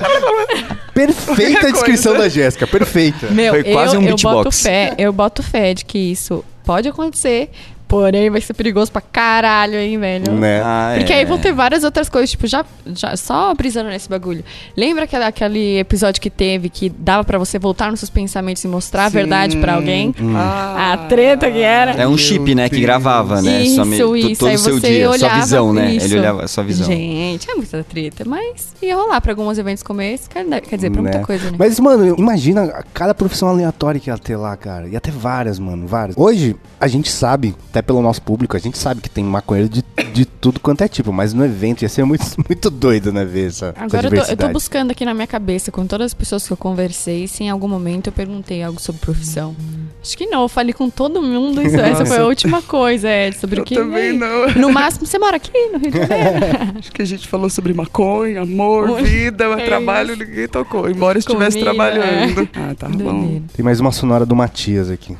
[0.93, 3.28] Perfeita a descrição da Jéssica, perfeita.
[3.32, 4.61] Meu, Foi quase eu, um eu boto beatbox.
[4.61, 7.49] fé, eu boto fé de que isso pode acontecer,
[7.88, 10.31] porém vai ser perigoso pra caralho, hein, velho?
[10.33, 10.61] Né?
[10.63, 11.17] Ah, Porque é.
[11.17, 14.43] aí vão ter várias outras coisas, tipo, já, já só brisando nesse bagulho.
[14.75, 18.67] Lembra aquele, aquele episódio que teve que dava pra você voltar nos seus pensamentos e
[18.67, 20.13] mostrar a verdade pra alguém?
[20.19, 20.33] Hum.
[20.35, 21.91] A treta que era.
[21.93, 23.61] É um chip, né, que gravava, né?
[23.63, 24.39] Isso, me- isso.
[24.39, 25.91] Todo aí seu você dia, olhava sua visão, né?
[25.93, 26.05] isso.
[26.07, 26.85] Ele olhava a sua visão.
[26.88, 30.91] Gente, é muita treta, mas ia rolar pra alguns eventos como esse, quer, quer dizer,
[30.91, 31.23] pra muita Né?
[31.23, 31.57] coisa, né?
[31.59, 34.88] Mas, mano, imagina cada profissão aleatória que ia ter lá, cara.
[34.88, 36.15] Ia ter várias, mano, várias.
[36.17, 39.84] Hoje, a gente sabe, até pelo nosso público, a gente sabe que tem maconheiro de,
[40.13, 43.47] de tudo quanto é tipo, mas no evento ia ser muito, muito doido, né, ver
[43.47, 46.13] essa, essa Agora eu tô, eu tô buscando aqui na minha cabeça, com todas as
[46.13, 49.55] pessoas que eu conversei, se em algum momento eu perguntei algo sobre profissão.
[50.01, 53.32] Acho que não, eu falei com todo mundo, isso, essa foi a última coisa, é,
[53.32, 53.75] sobre Eu o que...
[53.75, 54.13] também é.
[54.13, 54.47] não.
[54.55, 56.47] No máximo, você mora aqui no Rio de Janeiro?
[56.80, 60.23] Acho que a gente falou sobre maconha, amor, vida, É trabalho isso.
[60.23, 60.89] ninguém tocou.
[60.89, 62.41] Embora estivesse Comida, trabalhando.
[62.41, 62.47] é.
[62.53, 63.41] Ah, tá bom.
[63.55, 65.15] Tem mais uma sonora do Matias aqui.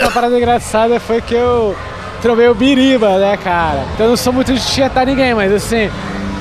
[0.00, 1.74] Uma parada engraçada foi que eu
[2.24, 3.84] trovei o Biriba, né, cara?
[3.92, 5.90] Então eu não sou muito de tietar ninguém, mas assim,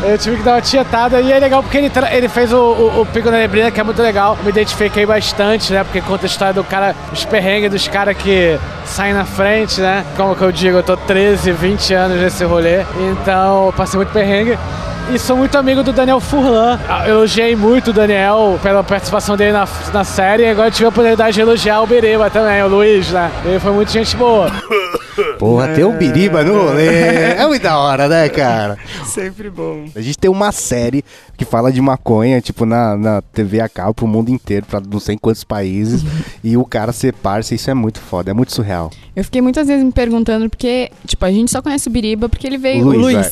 [0.01, 3.01] eu tive que dar uma tietada e é legal porque ele, ele fez o, o,
[3.01, 4.37] o Pico da Neblina, que é muito legal.
[4.43, 5.83] Me identifiquei bastante, né?
[5.83, 10.05] Porque conta a história do cara, os perrengues dos caras que saem na frente, né?
[10.15, 14.57] Como que eu digo, eu tô 13, 20 anos nesse rolê, então passei muito perrengue.
[15.13, 16.79] E sou muito amigo do Daniel Furlan.
[17.05, 20.43] Eu elogiei muito o Daniel pela participação dele na, na série.
[20.43, 23.29] E agora tive a oportunidade de elogiar o Beriba também, o Luiz, né?
[23.43, 24.49] Ele foi muito gente boa.
[25.37, 26.87] Porra, ter o Biriba no rolê.
[26.87, 28.77] É muito da hora, né, cara?
[29.05, 29.85] Sempre bom.
[29.95, 31.03] A gente tem uma série
[31.37, 34.99] que fala de maconha, tipo, na, na TV a cabo pro mundo inteiro, pra não
[34.99, 36.03] sei quantos países.
[36.43, 38.91] e o cara ser parça, isso é muito foda, é muito surreal.
[39.15, 42.47] Eu fiquei muitas vezes me perguntando, porque, tipo, a gente só conhece o Biriba porque
[42.47, 42.83] ele veio.
[42.83, 43.31] O O Luiz, Luiz.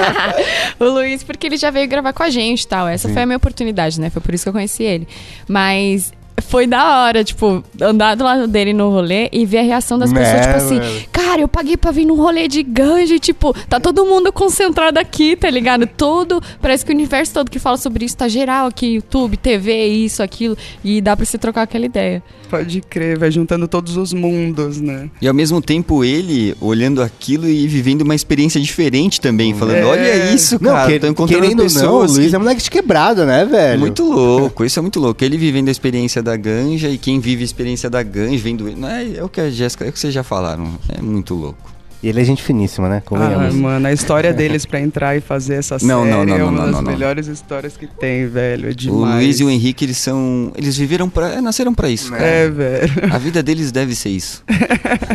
[0.80, 2.88] o Luiz, porque ele já veio gravar com a gente e tal.
[2.88, 3.14] Essa Sim.
[3.14, 4.08] foi a minha oportunidade, né?
[4.10, 5.06] Foi por isso que eu conheci ele.
[5.48, 6.12] Mas.
[6.42, 10.12] Foi da hora, tipo, andar do lado dele no rolê e ver a reação das
[10.12, 11.00] pessoas, É, tipo assim, mano.
[11.10, 14.98] cara, eu paguei pra vir num rolê de ganja e, tipo, tá todo mundo concentrado
[14.98, 15.86] aqui, tá ligado?
[15.86, 19.86] Todo, parece que o universo todo que fala sobre isso tá geral aqui, YouTube, TV,
[19.86, 22.22] isso, aquilo, e dá pra se trocar aquela ideia.
[22.50, 25.10] Pode crer, vai juntando todos os mundos, né?
[25.20, 29.84] E ao mesmo tempo ele olhando aquilo e vivendo uma experiência diferente também, falando, É.
[29.84, 32.38] olha isso, Não, cara, que- tô encontrando querendo ou não, o pessoas Luiz que- é
[32.38, 33.80] moleque de quebrada, né, velho?
[33.80, 35.24] Muito louco, isso é muito louco.
[35.24, 38.78] Ele vivendo a experiência da ganja e quem vive a experiência da ganja vendo ele.
[38.78, 40.76] Não é, é o que a Jéssica, é o que vocês já falaram.
[40.88, 41.75] É muito louco.
[42.06, 43.02] E ele é gente finíssima, né?
[43.10, 46.38] Ah, mano, a história deles pra entrar e fazer essa Não, série não, não, é
[46.38, 46.92] não, uma não, das não, não.
[46.92, 48.68] melhores histórias que tem, velho.
[48.68, 49.24] É O demais.
[49.24, 50.52] Luiz e o Henrique, eles são.
[50.54, 51.30] Eles viveram pra.
[51.30, 52.12] é, nasceram pra isso.
[52.12, 52.22] cara.
[52.22, 52.92] É, velho.
[53.12, 54.44] A vida deles deve ser isso.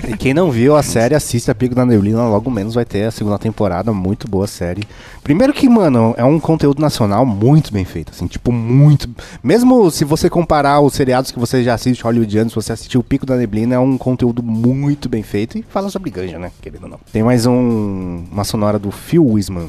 [0.09, 3.11] E quem não viu a série, assista Pico da Neblina, logo menos vai ter a
[3.11, 4.83] segunda temporada, muito boa série.
[5.23, 9.07] Primeiro que, mano, é um conteúdo nacional muito bem feito, assim, tipo, muito...
[9.43, 13.03] Mesmo se você comparar os seriados que você já assiste hollywoodianos, se você assistiu o
[13.03, 16.80] Pico da Neblina, é um conteúdo muito bem feito e fala sobre ganja, né, querendo
[16.83, 16.99] ou não.
[17.11, 19.67] Tem mais um, uma sonora do Phil Wisman.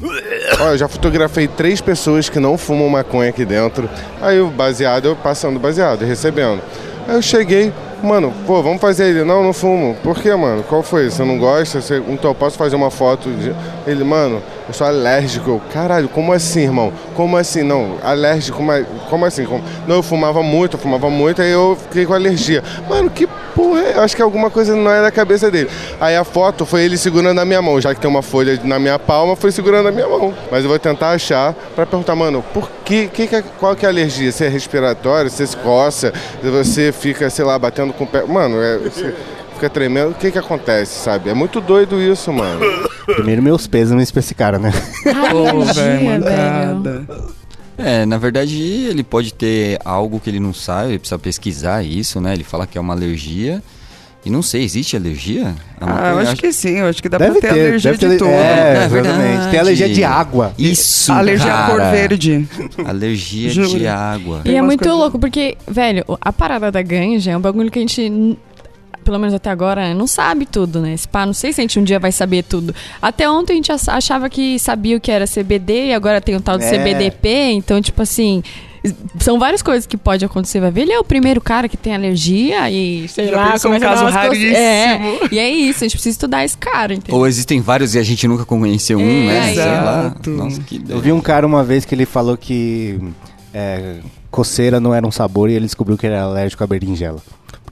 [0.59, 3.89] Ó, eu já fotografei três pessoas que não fumam maconha aqui dentro.
[4.21, 6.61] Aí o baseado, eu passando baseado, recebendo.
[7.07, 7.73] Aí eu cheguei,
[8.03, 9.23] mano, pô, vamos fazer ele.
[9.23, 9.95] Não, não fumo.
[10.03, 10.63] Por quê, mano?
[10.63, 11.09] Qual foi?
[11.09, 11.81] Você não gosta?
[11.81, 11.97] Você...
[12.09, 13.53] Então eu posso fazer uma foto de.
[13.87, 15.61] Ele, mano, eu sou alérgico.
[15.71, 16.91] Caralho, como assim, irmão?
[17.15, 17.63] Como assim?
[17.63, 18.85] Não, alérgico, mas.
[19.09, 19.45] Como assim?
[19.45, 19.63] Como...
[19.87, 22.63] Não, eu fumava muito, eu fumava muito, aí eu fiquei com alergia.
[22.89, 23.99] Mano, que porra é?
[23.99, 25.69] Acho que alguma coisa não é da cabeça dele.
[25.99, 28.79] Aí a foto foi ele segurando a minha mão, já que tem uma folha na
[28.79, 30.33] minha palma, foi segurando a minha mão.
[30.51, 33.85] Mas eu vou tentar achar pra perguntar, mano, por que, que, que é- qual que
[33.85, 34.31] é a alergia?
[34.31, 38.23] Se é respiratório, se se coça, se você fica, sei lá, batendo com o pé.
[38.25, 39.15] Mano, é, você
[39.53, 41.29] fica tremendo, o que que acontece, sabe?
[41.29, 42.59] É muito doido isso, mano.
[43.05, 44.71] Primeiro meus pêsames pra esse cara, né?
[45.31, 47.05] Pô, velho, mancada.
[47.77, 52.21] É, na verdade, ele pode ter algo que ele não sabe, ele precisa pesquisar isso,
[52.21, 52.33] né?
[52.33, 53.61] Ele fala que é uma alergia.
[54.25, 55.53] E não sei, existe alergia?
[55.81, 57.91] A Ah, eu acho que sim, eu acho que dá Deve pra ter, ter, alergia
[57.91, 58.29] deve ter- de tudo.
[58.29, 59.51] é, É exatamente.
[59.51, 60.53] Tem alergia de água.
[60.57, 61.91] Isso, Alergia à cor cara.
[61.91, 62.47] verde.
[62.85, 63.67] Alergia Juro.
[63.79, 64.41] de água.
[64.45, 67.81] E é muito louco, porque, velho, a parada da ganja é um bagulho que a
[67.81, 68.37] gente,
[69.03, 70.93] pelo menos até agora, não sabe tudo, né?
[70.93, 72.73] Esse pá, não sei se a gente um dia vai saber tudo.
[73.01, 76.33] Até ontem a gente ach- achava que sabia o que era CBD e agora tem
[76.35, 76.69] o tal do É.
[76.69, 78.41] CBDP, então, tipo assim.
[79.19, 80.59] São várias coisas que pode acontecer.
[80.59, 83.59] Vai ver, ele é o primeiro cara que tem alergia e sei Já lá, um
[83.59, 85.29] começa a dar caso É, raríssimo.
[85.31, 87.17] e é isso, a gente precisa estudar esse cara, entendeu?
[87.19, 89.53] Ou existem vários e a gente nunca conheceu um, É, né?
[89.53, 89.99] Sei lá.
[90.01, 90.29] exato.
[90.31, 92.99] Nossa, que Eu vi um cara uma vez que ele falou que
[93.53, 93.97] é,
[94.29, 97.21] coceira não era um sabor e ele descobriu que ele era alérgico à berinjela.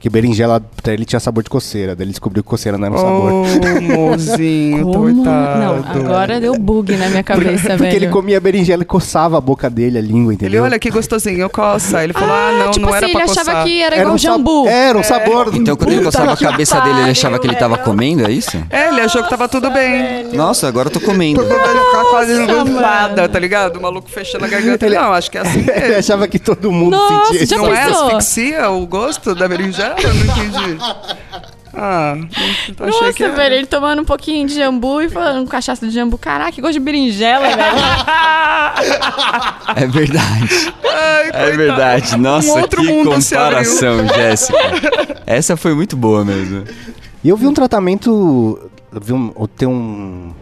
[0.02, 1.94] Porque berinjela, pra ele tinha sabor de coceira.
[1.94, 3.32] Daí ele descobriu que coceira não era um sabor.
[3.32, 3.80] Ô,
[4.10, 4.98] mozinho, Como?
[5.14, 5.60] coitado.
[5.60, 7.96] Não, agora deu bug na minha cabeça, Porque velho.
[7.96, 10.64] ele comia berinjela e coçava a boca dele, a língua, Ele, entendeu?
[10.64, 12.02] olha que gostosinho, coça.
[12.02, 13.48] Ele falou, ah, não, tipo não era assim, pra ele coçar.
[13.48, 14.66] achava que era, igual um jambu.
[14.66, 15.54] Era um sabor.
[15.54, 18.56] Então quando ele coçava a cabeça dele, ele achava que ele tava comendo, é isso?
[18.70, 20.32] É, ele achou que tava tudo bem.
[20.32, 21.44] Nossa, agora eu tô comendo.
[21.44, 23.76] Ficava fazendo Nossa, nada, tá ligado?
[23.76, 24.84] O maluco fechando a garganta.
[24.84, 27.56] Ele, não, acho que é assim Ele achava que todo mundo Nossa, sentia.
[27.56, 29.91] Não é asfixia o gosto da berinjela?
[30.02, 30.78] Eu não entendi.
[31.74, 33.32] Ah, achei Nossa, que era.
[33.32, 36.18] velho, ele tomando um pouquinho de jambu e falando um cachaça de jambu.
[36.18, 37.62] Caraca, que gosto de berinjela, velho.
[39.74, 40.72] É verdade.
[40.84, 42.16] Ai, É verdade.
[42.18, 44.58] Nossa, Um que se comparação, Jéssica.
[45.26, 46.64] Essa foi muito boa mesmo.
[47.24, 48.70] E eu vi um tratamento.
[48.92, 50.34] Eu vi um, tem um,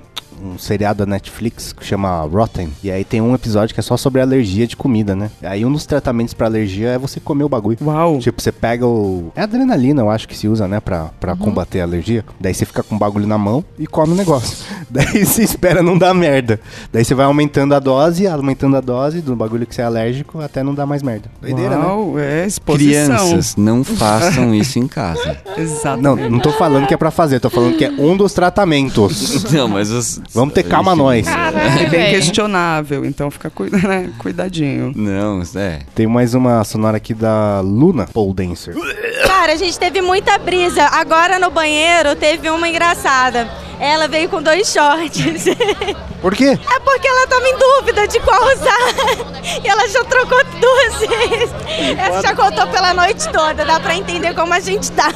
[0.43, 2.70] um seriado da Netflix que chama Rotten.
[2.82, 5.30] E aí tem um episódio que é só sobre alergia de comida, né?
[5.43, 7.78] Aí um dos tratamentos pra alergia é você comer o bagulho.
[7.82, 8.18] Uau.
[8.18, 9.30] Tipo, você pega o.
[9.34, 10.80] É adrenalina, eu acho que se usa, né?
[10.80, 12.24] Pra, pra combater a alergia.
[12.38, 14.64] Daí você fica com o bagulho na mão e come o negócio.
[14.91, 16.61] Daí você espera não dar merda.
[16.93, 20.41] Daí você vai aumentando a dose, aumentando a dose do bagulho que você é alérgico
[20.41, 21.30] até não dar mais merda.
[21.41, 21.84] Doideira, né?
[21.84, 23.16] Uau, é exposição.
[23.16, 25.38] Crianças, não façam isso em casa.
[25.57, 26.03] Exato.
[26.03, 29.45] Não, não tô falando que é pra fazer, tô falando que é um dos tratamentos.
[29.53, 30.20] Não, mas os...
[30.33, 31.26] Vamos ter calma nós.
[31.81, 34.11] E bem questionável, então fica cuida, né?
[34.18, 34.93] cuidadinho.
[34.95, 35.81] Não, é.
[35.95, 38.74] Tem mais uma sonora aqui da Luna Pole Dancer.
[39.26, 40.85] Cara, a gente teve muita brisa.
[40.85, 43.49] Agora no banheiro teve uma engraçada.
[43.81, 45.47] Ela veio com dois shorts.
[46.20, 46.59] Por quê?
[46.74, 48.76] É porque ela tava em dúvida de qual usar.
[49.64, 51.51] E ela já trocou duas vezes.
[51.99, 53.64] Essa já contou pela noite toda.
[53.64, 55.09] Dá pra entender como a gente tá.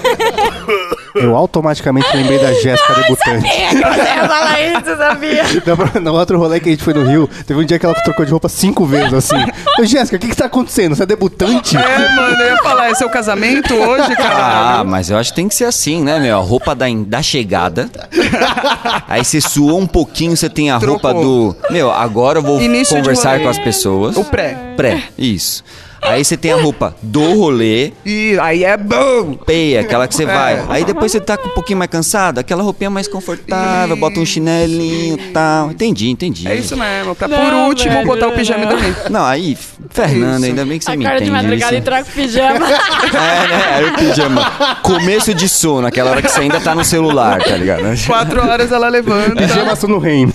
[1.14, 3.46] Eu automaticamente lembrei da Jéssica debutante.
[3.46, 5.44] Sabia que você ia falar isso, sabia?
[6.00, 8.24] No- outro rolê que a gente foi no Rio, teve um dia que ela trocou
[8.24, 9.36] de roupa cinco vezes, assim.
[9.82, 10.94] Jéssica, o que que tá acontecendo?
[10.96, 11.76] Você é debutante?
[11.76, 14.78] É, mano, eu ia falar, é seu casamento hoje, cara?
[14.80, 16.38] Ah, mas eu acho que tem que ser assim, né, meu?
[16.38, 17.90] A roupa da, da chegada.
[19.08, 21.54] Aí você suou um pouquinho, você tem a roupa do.
[21.70, 23.42] Meu, agora eu vou Início de conversar rolê.
[23.44, 24.16] com as pessoas.
[24.16, 24.56] O pré.
[24.76, 25.62] Pré, isso.
[26.04, 27.92] Aí você tem a roupa do rolê.
[28.04, 29.34] E aí é bom.
[29.34, 30.26] Peia, aquela que você É.
[30.26, 30.64] vai.
[30.68, 34.26] Aí depois você tá com um pouquinho mais cansado, aquela roupinha mais confortável, bota um
[34.26, 35.70] chinelinho e tal.
[35.70, 36.46] Entendi, entendi.
[36.46, 37.14] É isso mesmo.
[37.14, 39.24] Pra Não, por último velho, botar o pijama e não.
[39.24, 39.56] aí,
[39.90, 40.46] Fernanda, Isso.
[40.46, 41.38] ainda bem que você me Acorda entende.
[41.38, 41.82] de madrugada isso.
[41.82, 42.66] e traga o pijama.
[43.14, 43.64] É, né?
[43.76, 44.50] Aí o pijama.
[44.82, 47.82] Começo de sono, aquela hora que você ainda tá no celular, tá ligado?
[48.06, 49.36] Quatro horas ela levanta.
[49.36, 50.32] Pijama no reino.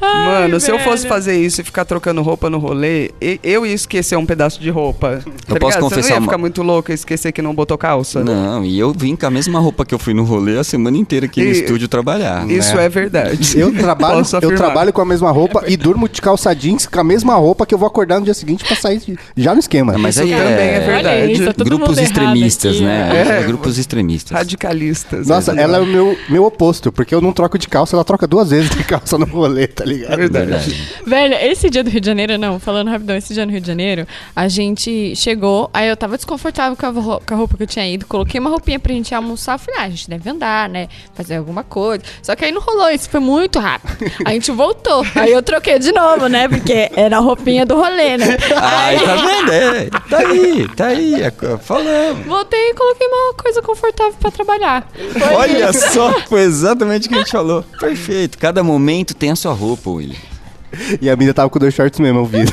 [0.00, 1.08] Mano, se eu fosse velho.
[1.14, 3.10] fazer isso e ficar trocando roupa no rolê,
[3.42, 5.22] eu ia esquecer um pedaço de roupa.
[5.46, 5.88] tá Eu posso ligado?
[5.88, 8.22] Você confessar não ia uma- ficar muito louco e esquecer que não botou calça?
[8.22, 10.96] Não, e eu vim com a mesma roupa que eu fui no rolê a semana
[10.96, 12.48] inteira aqui no E- estúdio trabalhar.
[12.50, 13.58] Isso é verdade.
[13.58, 17.04] Eu trabalho, eu trabalho com a mesma roupa e durmo de calça jeans com a
[17.04, 19.94] mesma roupa que eu vou acordar no dia seguinte pra sair de- já no esquema.
[19.94, 21.32] Ah, mas Isso aí também é verdade.
[21.32, 23.24] Isso, tá Grupos extremistas, aqui, né?
[23.26, 23.40] É.
[23.40, 24.36] É, Grupos extremistas.
[24.36, 25.26] Radicalistas.
[25.26, 25.62] Nossa, né?
[25.62, 28.50] ela é o meu, meu oposto, porque eu não troco de calça, ela troca duas
[28.50, 30.12] vezes de calça no rolê, tá ligado?
[30.12, 30.46] É verdade.
[30.46, 30.92] Verdade.
[31.06, 33.66] Velho, esse dia do Rio de Janeiro, não, falando rapidão, esse dia no Rio de
[33.66, 37.66] Janeiro, a gente chegou, aí eu tava desconfortável com a, com a roupa que eu
[37.66, 40.88] tinha ido, coloquei uma roupinha pra gente almoçar, falei, ah, a gente deve andar, né,
[41.14, 42.02] fazer alguma coisa.
[42.22, 43.96] Só que aí não rolou, isso foi muito rápido.
[44.24, 48.16] A gente voltou, aí eu troquei de novo, né, porque era a roupinha do rolê,
[48.16, 48.36] né.
[48.56, 49.52] Ai, tá vendo?
[49.52, 51.22] É, tá aí, tá aí.
[51.22, 52.24] é Falando.
[52.24, 54.88] Voltei e coloquei uma coisa confortável pra trabalhar.
[55.12, 55.92] Foi Olha isso.
[55.92, 57.62] só, foi exatamente o que a gente falou.
[57.78, 58.38] Perfeito.
[58.38, 60.16] Cada momento tem a sua roupa, William.
[61.00, 62.38] E a mina tava com dois shorts mesmo, eu vi.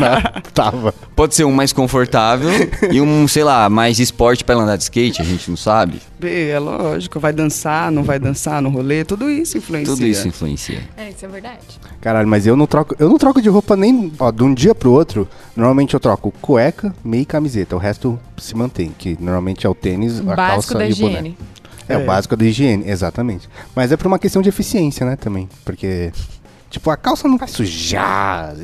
[0.00, 0.94] Não, tava.
[1.16, 2.48] Pode ser um mais confortável
[2.92, 6.00] e um, sei lá, mais esporte pra ela andar de skate, a gente não sabe.
[6.20, 7.18] Bê, é lógico.
[7.18, 9.94] Vai dançar, não vai dançar no rolê, tudo isso influencia.
[9.94, 10.82] Tudo isso influencia.
[10.96, 11.60] É, isso é verdade.
[12.00, 14.74] Caralho, mas eu não troco, eu não troco de roupa nem, ó, de um dia
[14.74, 15.26] pro outro.
[15.56, 17.74] Normalmente eu troco cueca, meia e camiseta.
[17.74, 20.96] O resto se mantém, que normalmente é o tênis, a Básico calça da e o
[20.96, 21.12] boné.
[21.12, 21.38] higiene.
[21.88, 21.96] É, É.
[21.98, 23.48] o básico da higiene, exatamente.
[23.74, 25.48] Mas é por uma questão de eficiência, né, também.
[25.64, 26.12] Porque,
[26.70, 28.54] tipo, a calça não vai sujar.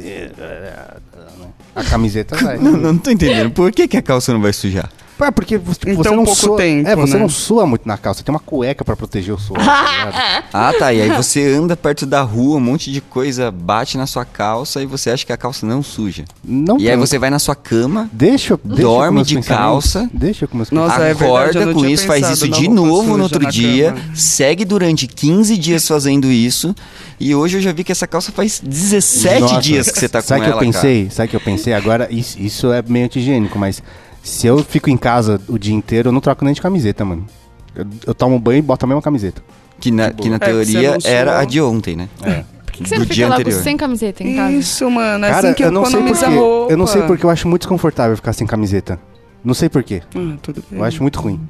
[1.75, 2.59] A camiseta vai.
[2.59, 3.51] Não, não tô entendendo.
[3.53, 4.91] Por que, que a calça não vai sujar?
[5.25, 7.21] É, porque você, Em você não pouco sua, tempo, É, você né?
[7.21, 8.19] não sua muito na calça.
[8.21, 9.59] Você tem uma cueca pra proteger o suor.
[9.59, 10.45] tá?
[10.53, 10.93] Ah, tá.
[10.93, 14.83] E aí você anda perto da rua, um monte de coisa bate na sua calça
[14.83, 16.25] e você acha que a calça não suja.
[16.45, 17.07] Não e aí tanto.
[17.07, 21.59] você vai na sua cama, Deixa, deixa dorme de calça, Deixa com Nossa, é verdade,
[21.59, 24.15] acorda com isso, faz isso de novo no outro dia, cama.
[24.17, 26.75] segue durante 15 dias fazendo isso.
[27.19, 30.21] E hoje eu já vi que essa calça faz 17 Nossa, dias que você tá
[30.23, 31.11] com sabe ela, que eu pensei?
[31.11, 31.75] Sabe que eu pensei?
[31.75, 33.83] Agora, isso, isso é meio antigênico, mas
[34.23, 37.27] se eu fico em casa o dia inteiro, eu não troco nem de camiseta, mano.
[37.75, 39.43] Eu, eu tomo banho e boto a mesma camiseta.
[39.79, 41.13] Que na, que na É, teoria suou.
[41.13, 42.09] era a de ontem, né?
[42.23, 42.45] É.
[42.65, 44.53] Por que, que você não fica logo sem camiseta em casa?
[44.53, 45.25] Isso, mano.
[45.25, 46.39] É Cara, assim que eu não sei economiza porque.
[46.39, 46.73] roupa.
[46.73, 48.99] Eu não sei porque eu acho muito desconfortável ficar sem camiseta.
[49.43, 50.03] Não sei porquê.
[50.15, 50.79] Ah, tudo bem.
[50.79, 51.41] Eu acho muito ruim.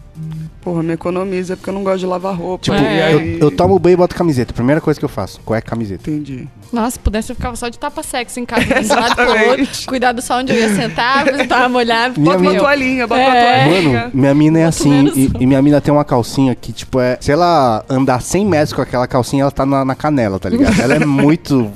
[0.62, 2.64] Porra, me economiza porque eu não gosto de lavar roupa.
[2.64, 4.52] Tipo, e eu, eu tomo banho e boto camiseta.
[4.52, 5.40] Primeira coisa que eu faço.
[5.42, 6.10] Cueca e camiseta.
[6.10, 6.46] Entendi.
[6.70, 9.66] Nossa, se pudesse eu ficava só de tapa-sexo em casa, de um lado pro outro.
[9.86, 12.20] Cuidado só onde eu ia sentar, tava molhado.
[12.20, 12.60] Minha mina- meu.
[12.62, 13.64] toalhinha, bota uma É.
[13.64, 13.98] toalhinha.
[14.00, 15.10] Mano, minha mina é assim.
[15.16, 17.16] E, e minha mina tem uma calcinha que, tipo, é.
[17.20, 20.78] Se ela andar 100 metros com aquela calcinha, ela tá na, na canela, tá ligado?
[20.78, 21.70] Ela é muito.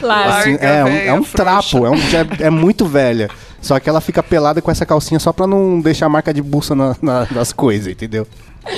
[0.00, 3.28] Larga, assim, é, um, velha, é um trapo, é, um, é, é muito velha.
[3.60, 6.74] Só que ela fica pelada com essa calcinha só pra não deixar marca de buça
[6.74, 8.26] na- na- nas coisas, entendeu?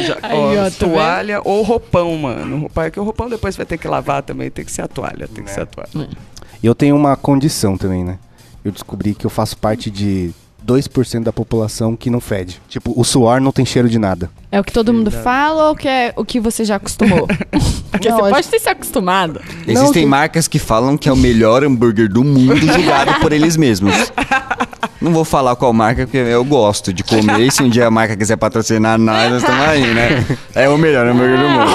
[0.01, 2.59] Já, Aí, ó, ó, tá toalha ou roupão, mano.
[2.61, 4.89] Roupa- É que o roupão depois vai ter que lavar também, tem que ser a
[4.89, 5.55] toalha, tem que É.
[5.55, 6.09] ser a toalha.
[6.63, 8.19] E eu tenho uma condição também, né?
[8.65, 10.31] Eu descobri que eu faço parte de
[10.67, 12.61] 2% da população que não fede.
[12.69, 14.31] Tipo, o suor não tem cheiro de nada.
[14.51, 17.27] É o que todo mundo fala ou que é o que você já acostumou?
[17.91, 19.41] Porque Não, você acho- pode ter se acostumado.
[19.67, 23.93] Existem marcas que falam que é o melhor hambúrguer do mundo julgado por eles mesmos.
[25.01, 27.41] Não vou falar qual marca, porque eu gosto de comer.
[27.41, 30.25] E se um dia a marca quiser patrocinar nós, nós estamos aí, né?
[30.55, 31.71] É o melhor hambúrguer do mundo.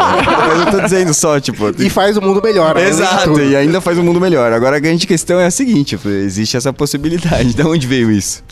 [0.48, 1.70] Mas eu tô dizendo só, tipo.
[1.78, 2.76] E faz o mundo melhor.
[2.76, 4.52] de Exato, e ainda faz o mundo melhor.
[4.54, 7.54] Agora a grande questão é a seguinte: existe essa possibilidade.
[7.54, 8.44] De onde veio isso?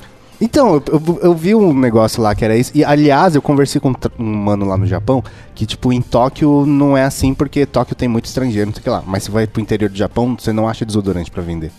[0.42, 2.72] Então, eu, eu- eu vi um negócio lá que era isso.
[2.76, 5.24] E, aliás, eu conversei com um mano lá no Japão
[5.54, 8.84] que, tipo, em Tóquio não é assim porque Tóquio tem muito estrangeiro, não sei o
[8.84, 9.04] que lá.
[9.06, 11.72] Mas você vai pro interior do Japão, você não acha desodorante pra vender.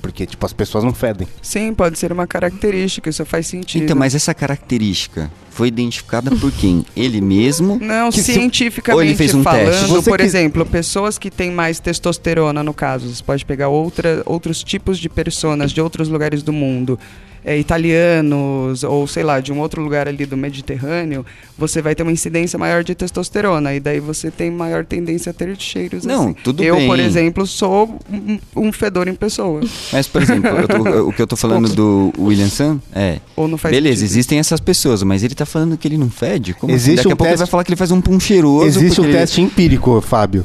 [0.00, 1.26] Porque, tipo, as pessoas não fedem.
[1.42, 3.82] Sim, pode ser uma característica, isso faz sentido.
[3.82, 6.86] Então, mas essa característica foi identificada por quem?
[6.96, 7.78] Ele mesmo?
[7.82, 9.86] Não, Que se- cientificamente Ou ele fez um falando, teste?
[9.88, 14.22] Você por que- exemplo, pessoas que têm mais testosterona, no caso, você pode pegar outra,
[14.24, 16.96] outros tipos de pessoas de outros lugares do mundo,
[17.44, 21.24] é, italianos, ou sei lá, de um outro lugar ali do Mediterrâneo,
[21.56, 25.32] você vai ter uma incidência maior de testosterona, e daí você tem maior tendência a
[25.32, 26.32] ter cheiros Não, assim.
[26.44, 27.06] tudo Eu, por bem.
[27.06, 29.60] exemplo, sou um, um fedor em pessoa.
[29.92, 33.18] Mas, por exemplo, eu tô- o que eu tô falando do William Sam é.
[33.36, 34.12] Ou não faz Beleza, sentido.
[34.12, 36.54] existem essas pessoas, mas ele tá falando que ele não fede?
[36.54, 36.80] Como assim?
[36.82, 38.66] Existe Daqui um a pouco ele teste- vai falar que ele faz um pum cheiroso.
[38.66, 40.44] Existe um ele- teste empírico, Fábio.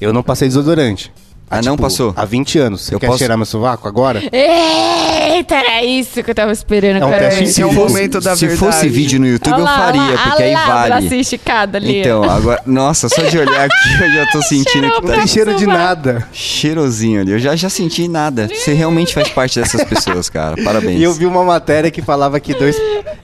[0.00, 1.12] Eu não passei desodorante.
[1.50, 2.12] Ah, não passou?
[2.16, 2.82] Há 20 anos.
[2.82, 4.22] Você Eu quer posso- cheirar meu sovaco agora?
[4.32, 7.02] Eita, era isso que eu tava esperando.
[7.02, 7.28] É um cara.
[7.28, 7.88] teste Esse é o empírico.
[7.88, 8.72] momento da Se verdade.
[8.72, 10.88] fosse vídeo no YouTube, Olha lá, eu faria, olha lá, porque aí olha lá, vale.
[11.00, 12.00] bracinho esticado ali.
[12.00, 12.62] Então, agora.
[12.66, 15.66] Nossa, só de olhar aqui eu já tô sentindo que Não tem tá cheiro de
[15.66, 16.28] nada.
[16.32, 17.32] cheirosinho ali.
[17.32, 18.48] Eu já, já senti nada.
[18.48, 20.56] Você realmente faz parte dessas pessoas, cara.
[20.62, 21.00] Parabéns.
[21.00, 22.76] E eu vi uma matéria que falava que dois,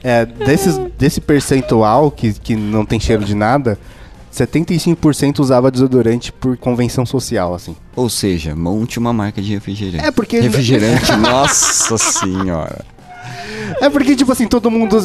[0.03, 3.77] é, desses, desse percentual que, que não tem cheiro de nada,
[4.35, 7.75] 75% usava desodorante por convenção social, assim.
[7.95, 10.05] Ou seja, monte uma marca de refrigerante.
[10.05, 12.83] É porque- Refrigerante, nossa senhora.
[13.81, 14.95] É porque, tipo assim, todo mundo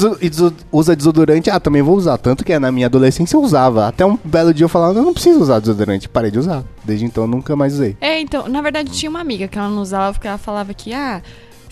[0.71, 2.19] usa, desodorante, ah, também vou usar.
[2.19, 3.87] Tanto que na minha adolescência eu usava.
[3.89, 6.09] Até um belo dia eu falava, eu não preciso usar desodorante.
[6.09, 6.63] Parei de usar.
[6.85, 7.97] Desde então eu nunca mais usei.
[8.01, 10.93] É, então, na verdade tinha uma amiga que ela não usava porque ela falava que,
[10.93, 11.23] ah,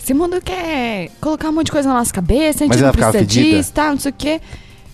[0.01, 2.91] esse mundo quer colocar um monte de coisa na nossa cabeça, a gente Mas não
[2.91, 4.41] precisa disso, tá, não sei o quê.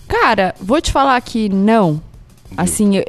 [0.06, 2.00] Cara, vou te falar que não.
[2.56, 3.04] Assim, eu-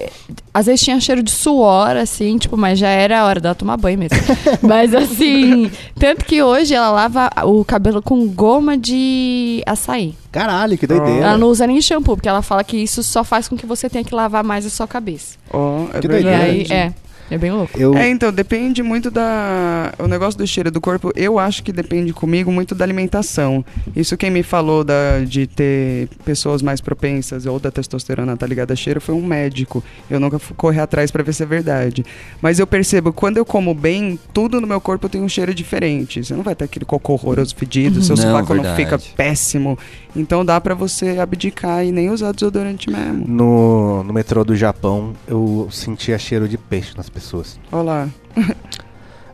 [0.54, 3.78] às vezes tinha cheiro de suor, assim, tipo, mas já era a hora dela tomar
[3.78, 4.18] banho mesmo.
[4.62, 10.16] mas assim, tanto que hoje ela lava o cabelo com goma de açaí.
[10.32, 11.26] Caralho, que doideira.
[11.26, 13.90] Ela não usa nem shampoo, porque ela fala que isso só faz com que você
[13.90, 15.38] tenha que lavar mais a sua cabeça.
[15.52, 16.38] Ó, é Que E doideira.
[16.44, 16.74] aí, verdade.
[16.74, 16.94] é,
[17.30, 17.80] é bem louco.
[17.80, 19.94] Eu, É, então, depende muito da.
[20.00, 23.66] O negócio do cheiro do corpo, eu acho que depende comigo muito da alimentação.
[23.96, 28.74] Isso quem me falou da, de ter pessoas mais propensas ou da testosterona tá ligada
[28.74, 29.84] a cheiro foi um médico.
[30.10, 32.06] Eu nunca fui correr atrás pra ver se é verdade.
[32.42, 36.24] Mas eu percebo, quando eu como bem, tudo no meu corpo tem um cheiro diferente.
[36.24, 39.78] Você não vai ter aquele cocô horroroso fedido, seu Não, sovaco não fica péssimo.
[40.18, 43.24] Então dá pra você abdicar e nem usar desodorante mesmo.
[43.28, 47.60] no, no metrô do Japão, eu sentia cheiro de peixe nas pessoas.
[47.72, 48.08] Olha lá.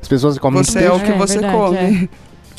[0.02, 0.88] As pessoas comem Você peixe.
[0.88, 2.10] é o que É, você verdade, come.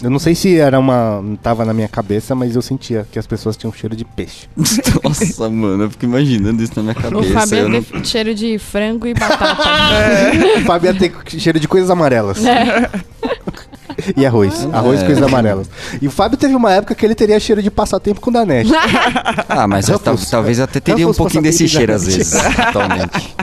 [0.02, 1.22] Eu não sei se era uma.
[1.42, 4.48] tava na minha cabeça, mas eu sentia que as pessoas tinham cheiro de peixe.
[5.04, 7.32] Nossa, mano, eu fico imaginando isso na minha O cabeça.
[7.32, 9.62] Fábio eu ia não- ter cheiro de frango e batata.
[10.58, 12.44] O Fábio ia ter cheiro de coisas amarelas.
[12.44, 12.90] É.
[14.16, 14.68] E arroz.
[14.72, 15.02] Arroz É.
[15.02, 15.68] e coisas amarelas.
[16.00, 18.70] E o Fábio teve uma época que ele teria cheiro de passatempo com o Danete.
[19.48, 22.34] Ah, mas eu tal- talvez até teria um Ruffles pouquinho desse passatempo cheiro às vezes,
[22.58, 23.34] atualmente.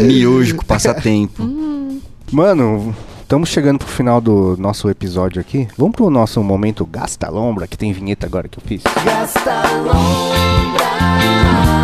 [0.00, 1.42] Miojo com passatempo.
[2.32, 5.68] Mano, estamos chegando pro final do nosso episódio aqui.
[5.78, 8.82] Vamos pro nosso momento Gasta Lombra, que tem vinheta agora que eu fiz.
[9.04, 9.62] Gasta
[11.72, 11.75] Oh,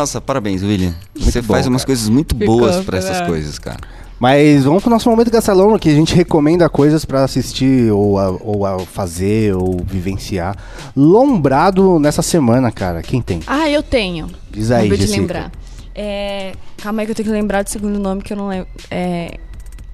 [0.00, 0.94] Nossa, parabéns, William.
[1.14, 1.88] Você bom, faz umas cara.
[1.88, 3.78] coisas muito Ficou, boas pra essas coisas, cara.
[4.18, 8.30] Mas vamos pro nosso momento Lombra, que a gente recomenda coisas pra assistir ou a,
[8.30, 10.56] ou a fazer ou vivenciar.
[10.96, 13.02] Lombrado nessa semana, cara.
[13.02, 13.40] Quem tem?
[13.46, 14.30] Ah, eu tenho.
[14.50, 15.52] Diz aí, Acabei de lembrar.
[15.94, 18.68] É, calma aí que eu tenho que lembrar do segundo nome que eu não lembro.
[18.90, 19.38] É.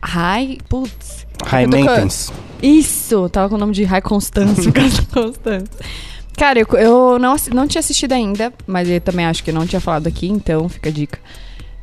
[0.04, 0.58] High.
[0.68, 1.26] Putz.
[1.44, 2.32] High tô com- Maintenance.
[2.62, 5.70] Isso, tava com o nome de High Constance, Casa Constance.
[6.36, 9.80] Cara, eu, eu não, não tinha assistido ainda, mas eu também acho que não tinha
[9.80, 11.18] falado aqui, então fica a dica.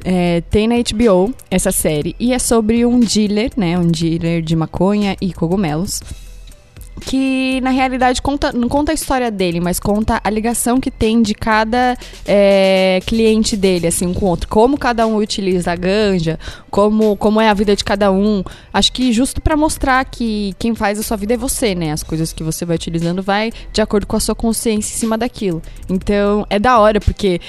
[0.05, 3.79] É, tem na HBO essa série e é sobre um dealer, né?
[3.79, 6.01] Um dealer de maconha e cogumelos.
[7.01, 11.21] Que na realidade conta, não conta a história dele, mas conta a ligação que tem
[11.21, 14.47] de cada é, cliente dele, assim, um com o outro.
[14.47, 16.39] Como cada um utiliza a ganja,
[16.69, 18.43] como, como é a vida de cada um.
[18.71, 21.91] Acho que justo pra mostrar que quem faz a sua vida é você, né?
[21.91, 25.17] As coisas que você vai utilizando vai de acordo com a sua consciência em cima
[25.17, 25.61] daquilo.
[25.89, 27.41] Então é da hora, porque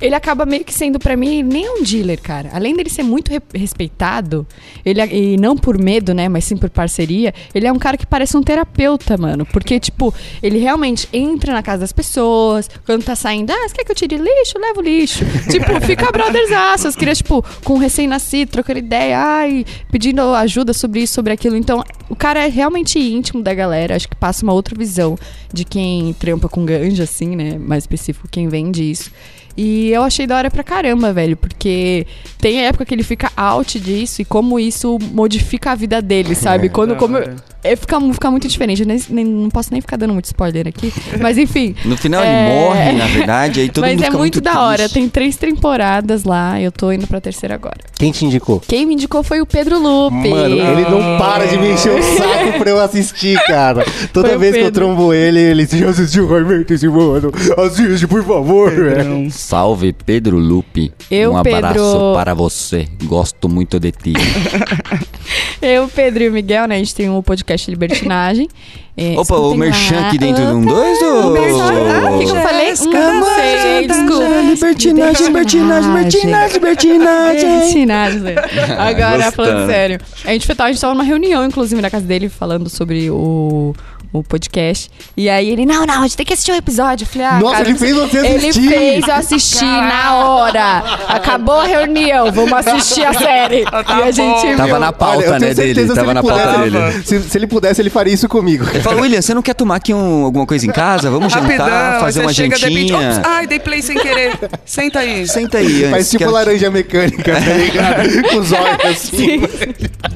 [0.00, 2.50] ele acaba meio que sendo pra mim nem um dealer, cara.
[2.52, 4.46] Além dele ser muito re- respeitado,
[4.84, 6.28] ele, e não por medo, né?
[6.28, 8.81] Mas sim por parceria, ele é um cara que parece um terapeuta,
[9.18, 9.46] mano.
[9.46, 13.84] Porque, tipo, ele realmente entra na casa das pessoas, quando tá saindo, ah, você quer
[13.84, 14.58] que eu tire lixo?
[14.58, 15.24] Leva o lixo.
[15.50, 16.88] tipo, fica brothersaço.
[16.88, 21.56] As crianças, tipo, com um recém-nascido, trocando ideia, ai, pedindo ajuda sobre isso, sobre aquilo.
[21.56, 23.96] Então, o cara é realmente íntimo da galera.
[23.96, 25.18] Acho que passa uma outra visão
[25.52, 27.58] de quem trampa com ganja, assim, né?
[27.58, 29.10] Mais específico, quem vende isso.
[29.56, 32.06] E eu achei da hora pra caramba, velho, porque
[32.40, 36.66] tem época que ele fica out disso e como isso modifica a vida dele, sabe?
[36.66, 36.70] É.
[36.70, 37.36] Quando como hora.
[37.62, 38.80] é, fica, fica muito diferente.
[38.82, 40.92] Eu nem, nem- não posso nem ficar dando muito spoiler aqui.
[41.20, 41.74] Mas enfim.
[41.84, 44.40] No final é- ele morre, na verdade, aí todo Mas mundo é fica muito, muito
[44.40, 44.88] da hora.
[44.88, 46.60] Tem três temporadas lá.
[46.60, 47.76] Eu tô indo pra terceira agora.
[47.94, 48.60] Quem te indicou?
[48.66, 50.28] Quem me indicou foi o Pedro Lupe.
[50.30, 53.84] Mano, ele não para de me encher o saco pra eu assistir, cara.
[54.12, 57.30] Toda Foi vez que eu trombo ele, ele já assistiu Maintenance, mano.
[57.66, 59.30] Assiste, por favor, velho.
[59.42, 60.92] Salve Pedro Lupe.
[61.10, 62.86] Eu, um abraço Pedro- para você.
[63.04, 64.12] Gosto muito de ti.
[65.60, 66.76] Eu, Pedro e o Miguel, né?
[66.76, 68.48] A gente tem um podcast Libertinagem.
[68.96, 70.08] É, Opa, o Merchan lá.
[70.08, 71.32] aqui dentro de um dois ou...
[71.32, 72.68] O que, que eu falei?
[72.70, 74.24] Não sei, desculpa.
[74.50, 77.50] Libertinagem, libertinagem, libertinagem, libertinagem.
[77.50, 78.34] Libertinagem.
[78.78, 79.32] Agora, Gostando.
[79.32, 80.00] falando sério.
[80.24, 83.74] A gente, tava- a gente tava numa reunião, inclusive, na casa dele, falando sobre o,
[84.12, 84.90] o podcast.
[85.16, 87.04] E aí ele, não, não, a gente tem que assistir o episódio.
[87.04, 88.60] Eu falei, ah, Nossa, cara, ele fez você assistir.
[88.60, 90.78] Ele fez eu assistir na hora.
[91.08, 93.62] Acabou a reunião, vamos assistir a série.
[93.64, 95.94] e a gente Tava na pauta, Olha, né, dele.
[95.94, 97.02] Tava na pauta pudesse, dele.
[97.04, 98.66] Se, se ele pudesse, ele faria isso comigo.
[98.68, 101.10] Ele falou, William, você não quer tomar aqui um- alguma coisa em casa?
[101.10, 103.10] Vamos jantar, Rapidão, fazer aí uma chega de repente, jantinha.
[103.18, 104.38] ops, ai, dei play sem querer.
[104.64, 105.26] Senta aí.
[105.26, 105.90] Senta aí antes.
[105.90, 108.22] Faz tipo laranja mecânica, tá ligado?
[108.30, 109.42] Com os olhos assim.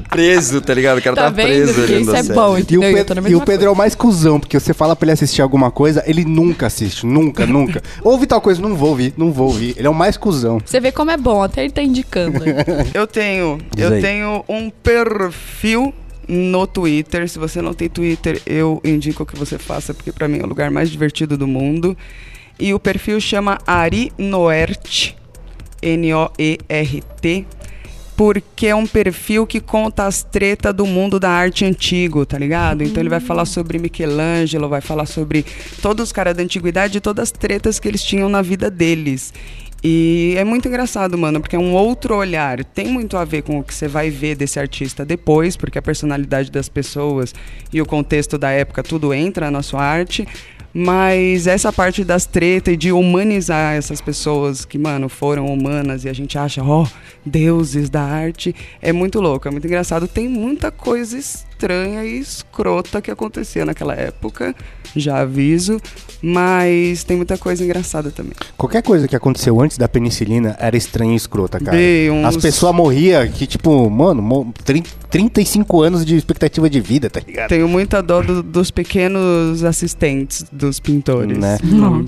[0.09, 0.97] Preso, tá ligado?
[0.99, 1.47] O cara Tá tá, vendo?
[1.47, 2.65] preso isso é bom, E
[3.29, 6.03] e o Pedro é o mais cuzão, porque você fala pra ele assistir alguma coisa,
[6.05, 7.05] ele nunca assiste.
[7.05, 7.81] Nunca, nunca.
[8.03, 9.75] Ouve tal coisa, não vou ouvir, não vou ouvir.
[9.77, 10.59] Ele é o mais cuzão.
[10.65, 12.39] Você vê como é bom, até ele tá indicando.
[12.93, 14.01] Eu tenho, Diz eu aí.
[14.01, 15.93] tenho um perfil
[16.27, 17.29] no Twitter.
[17.29, 20.47] Se você não tem Twitter, eu indico que você faça, porque pra mim é o
[20.47, 21.97] lugar mais divertido do mundo.
[22.59, 25.13] E o perfil chama Ari Noert,
[25.81, 27.45] N-O-E-R-T,
[28.17, 32.83] porque é um perfil que conta as tretas do mundo da arte antigo, tá ligado?
[32.83, 35.45] Então ele vai falar sobre Michelangelo, vai falar sobre
[35.83, 39.31] todos os caras da antiguidade e todas as tretas que eles tinham na vida deles.
[39.83, 42.63] E é muito engraçado, mano, porque é um outro olhar.
[42.65, 45.81] Tem muito a ver com o que você vai ver desse artista depois, porque a
[45.81, 47.35] personalidade das pessoas
[47.71, 50.27] e o contexto da época, tudo entra na sua arte.
[50.79, 56.09] Mas essa parte das tretas e de humanizar essas pessoas que, mano, foram humanas e
[56.09, 56.85] a gente acha, ó,
[57.25, 60.07] deuses da arte, é muito louco, é muito engraçado.
[60.07, 61.17] Tem muita coisa
[61.61, 64.55] estranha e escrota que acontecia naquela época,
[64.95, 65.79] já aviso,
[66.21, 68.33] mas tem muita coisa engraçada também.
[68.55, 71.75] Qualquer coisa que aconteceu antes da penicilina era estranha e escrota, cara.
[72.11, 77.09] Uns- As pessoas morriam que, tipo, mano, mo- trin- 35 anos de expectativa de vida,
[77.09, 77.49] tá ligado?
[77.49, 81.37] Tenho muita dó do- dos pequenos assistentes dos pintores.
[81.37, 81.57] Né?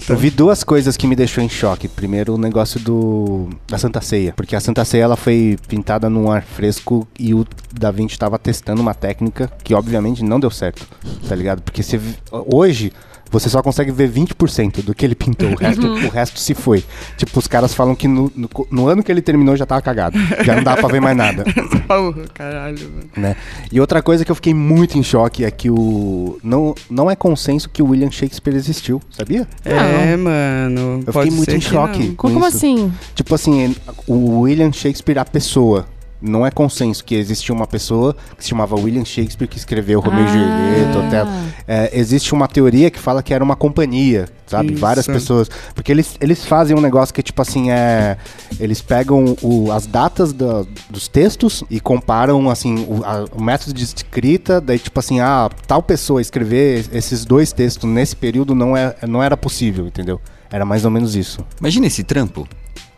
[0.07, 1.87] Eu vi duas coisas que me deixou em choque.
[1.87, 6.29] Primeiro, o negócio do da Santa Ceia, porque a Santa Ceia ela foi pintada num
[6.31, 10.85] ar fresco e o Da Vinci estava testando uma técnica que obviamente não deu certo,
[11.27, 11.61] tá ligado?
[11.61, 11.99] Porque você,
[12.31, 12.91] hoje
[13.31, 16.07] você só consegue ver 20% do que ele pintou, o resto, Uhum.
[16.07, 16.83] o resto se foi.
[17.15, 20.17] Tipo, os caras falam que no, no, no ano que ele terminou já tava cagado,
[20.43, 21.43] já não dá pra ver mais nada.
[21.87, 23.05] Porra, caralho, mano.
[23.15, 23.35] né?
[23.71, 27.15] E outra coisa que eu fiquei muito em choque é que o não, não é
[27.15, 29.47] consenso que o William Shakespeare existiu, sabia?
[29.63, 31.03] É, mano.
[31.05, 32.07] Eu fiquei muito em que choque.
[32.15, 32.57] com Como isso.
[32.57, 32.91] assim?
[33.13, 33.75] Tipo assim,
[34.07, 35.85] o William Shakespeare, a pessoa.
[36.21, 40.23] Não é consenso que existia uma pessoa que se chamava William Shakespeare que escreveu Romeu
[40.23, 40.27] e Ah.
[40.27, 41.29] Julieta, Otelo.
[41.67, 44.71] É, existe uma teoria que fala que era uma companhia, sabe?
[44.73, 44.81] Isso.
[44.81, 45.49] Várias pessoas.
[45.73, 48.17] Porque eles, eles fazem um negócio que, tipo assim, é.
[48.59, 53.73] Eles pegam o- as datas da- dos textos e comparam, assim, o, a- o método
[53.73, 54.59] de escrita.
[54.59, 59.23] Daí, tipo assim, ah, tal pessoa escrever esses dois textos nesse período não, é, não
[59.23, 60.19] era possível, entendeu?
[60.51, 61.45] Era mais ou menos isso.
[61.59, 62.45] Imagina esse trampo.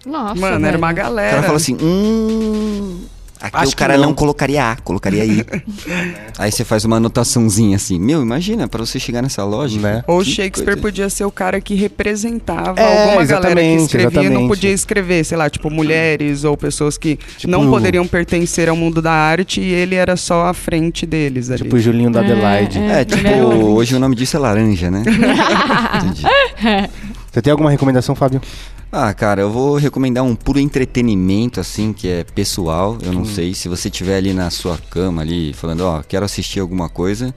[0.05, 0.77] Nossa, Mano, era velho.
[0.77, 1.29] uma O galera.
[1.31, 2.99] cara fala assim, hum.
[3.43, 4.09] Aqui Acho o cara não.
[4.09, 4.13] não.
[4.13, 5.43] colocaria A, colocaria I.
[6.37, 7.97] Aí você faz uma anotaçãozinha assim.
[7.99, 9.81] Meu, imagina, pra você chegar nessa lógica.
[9.81, 10.03] Né?
[10.05, 10.81] Ou que Shakespeare coisa.
[10.81, 15.23] podia ser o cara que representava É, alguma galera que escrevia e não podia escrever,
[15.25, 19.59] sei lá, tipo mulheres ou pessoas que Tipo- não poderiam pertencer ao mundo da arte
[19.59, 21.63] e ele era só a frente deles ali.
[21.63, 22.77] Tipo o Julinho da Adelaide.
[22.77, 25.01] É, tipo, Ele é o- hoje o nome disso é laranja, né?
[25.97, 26.21] Entendi.
[27.31, 28.39] Você tem alguma recomendação, Fábio?
[28.91, 32.97] Ah, cara, eu vou recomendar um puro entretenimento, assim, que é pessoal.
[33.01, 36.59] Eu não sei, se você estiver ali na sua cama, ali, falando, ó, quero assistir
[36.59, 37.33] alguma coisa,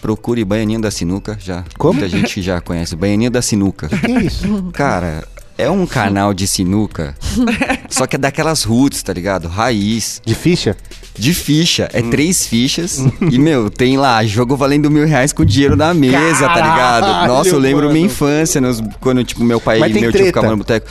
[0.00, 1.36] procure Baianinho da Sinuca.
[1.38, 2.00] Já, Como?
[2.00, 2.96] Muita gente já conhece.
[2.96, 3.88] Baianinho da Sinuca.
[3.88, 4.70] Que isso?
[4.72, 5.28] Cara,
[5.58, 7.14] é um canal de sinuca,
[7.88, 9.46] só que é daquelas roots, tá ligado?
[9.46, 10.20] Raiz.
[10.24, 10.76] De ficha?
[11.16, 12.98] De ficha, é três fichas.
[13.30, 17.02] e, meu, tem lá jogo valendo mil reais com dinheiro na mesa, tá ligado?
[17.04, 17.92] Caralho, Nossa, eu lembro mano.
[17.92, 20.26] minha infância, nos- quando, tipo, meu pai Mas e meu tio treta.
[20.26, 20.86] ficavam no boteco.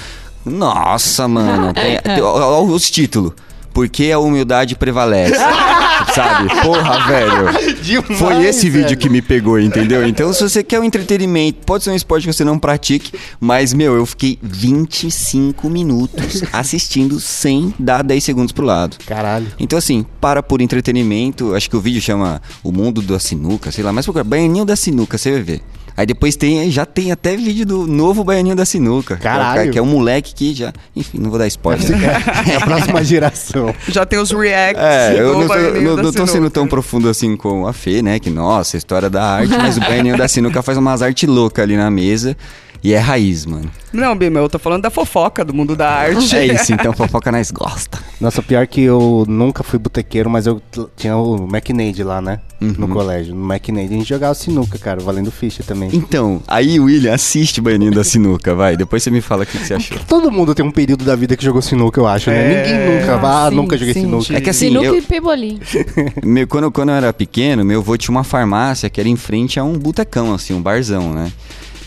[0.45, 1.73] Nossa, mano.
[1.73, 3.33] Tem, tem- ó, ó os títulos.
[3.73, 5.35] Por que a humildade prevalece?
[6.13, 6.49] Sabe?
[6.61, 7.81] Porra, velho.
[7.81, 8.97] Demais, Foi esse vídeo velho.
[8.97, 10.07] que me pegou, entendeu?
[10.07, 13.73] Então, se você quer um entretenimento, pode ser um esporte que você não pratique, mas,
[13.73, 18.97] meu, eu fiquei 25 minutos assistindo sem dar 10 segundos pro lado.
[19.05, 19.47] Caralho.
[19.59, 21.55] Então, assim, para por entretenimento.
[21.55, 25.17] Acho que o vídeo chama O Mundo da Sinuca, sei lá, mas Baianinho da Sinuca,
[25.17, 25.61] você vai ver.
[25.95, 29.15] Aí depois tem, já tem até vídeo do novo Baianinho da Sinuca.
[29.17, 29.71] que é o cara- Caralho.
[29.71, 30.73] Que é um moleque que já.
[30.95, 31.83] Enfim, não vou dar spoiler.
[32.51, 33.73] É a próxima geração.
[33.87, 34.81] Já tem os reacts.
[34.83, 36.49] É, eu do não, tô, Baianinho não- da não tô sendo Sinuca.
[36.51, 38.19] tão profundo assim com a Fê, né?
[38.19, 41.77] Que, nossa, história da arte, mas o Baianinho da Sinuca faz umas artes loucas ali
[41.77, 42.35] na mesa.
[42.83, 43.71] E é raiz, mano.
[43.93, 46.35] Não, Bima, eu tô falando da fofoca do mundo da arte.
[46.35, 47.97] É isso, então fofoca nós gosta.
[48.19, 50.61] Nossa, pior que eu nunca fui botequeiro, mas eu
[50.97, 52.39] tinha o McNade lá, né?
[52.59, 53.35] No colégio.
[53.35, 55.89] No McNade a gente jogava sinuca, cara, valendo ficha também.
[55.93, 58.77] Então, aí, William, assiste Baianinho da Sinuca, vai.
[58.77, 59.97] Depois você me fala o que, que você achou.
[60.07, 62.53] Todo mundo tem um período da vida que jogou sinuca, eu acho, né?
[62.53, 62.63] É.
[62.63, 64.01] Ninguém nunca, ah, sim, nunca joguei sim.
[64.01, 64.33] sinuca.
[64.37, 65.59] É que assim, Sinuca eu- e pebolim.
[66.23, 69.59] Meu, quando, quando eu era pequeno, meu avô tinha uma farmácia que era em frente
[69.59, 71.31] a um botecão, assim, um barzão, né?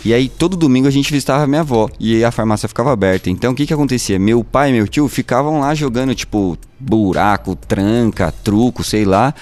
[0.07, 3.29] E aí, todo domingo a gente visitava minha avó e a farmácia ficava aberta.
[3.29, 4.21] Então, o que que acontecia?
[4.21, 9.35] Meu pai e meu tio ficavam lá jogando, tipo, buraco, tranca, truco, sei lá.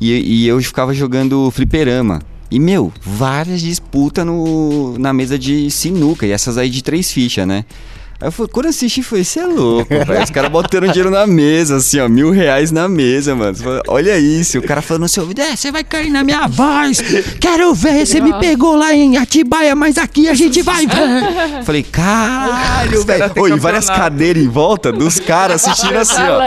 [0.00, 2.22] E, e eu ficava jogando fliperama.
[2.48, 6.24] E, meu, várias disputas no, na mesa de sinuca.
[6.24, 7.64] E essas aí de três fichas, né?
[8.20, 10.22] Aí eu falei, quando eu assisti, foi, você é louco, velho.
[10.22, 13.54] Os caras botando dinheiro na mesa, assim, ó, mil reais na mesa, mano.
[13.56, 16.46] Fala, Olha isso, o cara falando no seu ouvido, é, você vai cair na minha
[16.46, 17.02] voz.
[17.40, 21.64] Quero ver, você me pegou lá em Atibaia, mas aqui a gente vai ver.
[21.64, 23.32] Falei, caralho, velho.
[23.36, 24.10] Oi, várias campeonato.
[24.10, 26.38] cadeiras em volta dos caras assistindo assim, ó.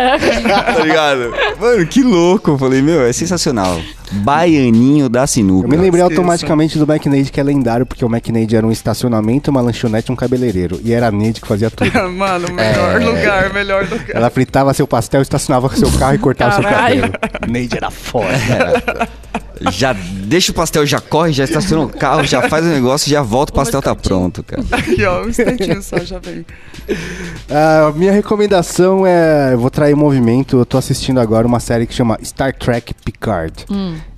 [0.74, 1.34] Tá ligado?
[1.60, 2.52] Mano, que louco.
[2.52, 3.80] Eu falei, meu, é sensacional.
[4.12, 5.66] Baianinho da sinuca.
[5.68, 9.52] Eu me lembrei automaticamente do McNade, que é lendário, porque o McNade era um estacionamento,
[9.52, 10.80] uma lanchonete e um cabeleireiro.
[10.84, 11.92] E era a Neide que fazia tudo.
[12.12, 13.06] Mano, melhor É.
[13.06, 14.10] lugar, melhor lugar.
[14.16, 17.02] Ela fritava seu pastel, estacionava com seu carro e cortava Caralho.
[17.02, 17.52] seu cabelo.
[17.52, 18.28] Neide era foda.
[19.72, 23.22] Já deixa o pastel, já corre, já estaciona o carro, já faz o negócio, já
[23.22, 24.64] volta, o pastel tá pronto, cara.
[24.72, 26.46] Aqui, ó, um instantinho só, já vem.
[27.50, 29.54] A minha recomendação é.
[29.54, 30.58] Eu vou trair movimento.
[30.58, 33.66] Eu tô assistindo agora uma série que chama Star Trek Picard.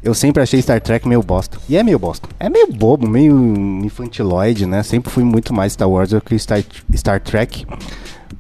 [0.04, 1.58] Eu sempre achei Star Trek meio bosta.
[1.68, 2.28] E é meio bosta.
[2.40, 3.36] É meio bobo, meio
[3.84, 4.84] infantiloide, né?
[4.84, 6.64] Sempre fui muito mais Star Wars do que Star,
[6.96, 7.66] Star Trek.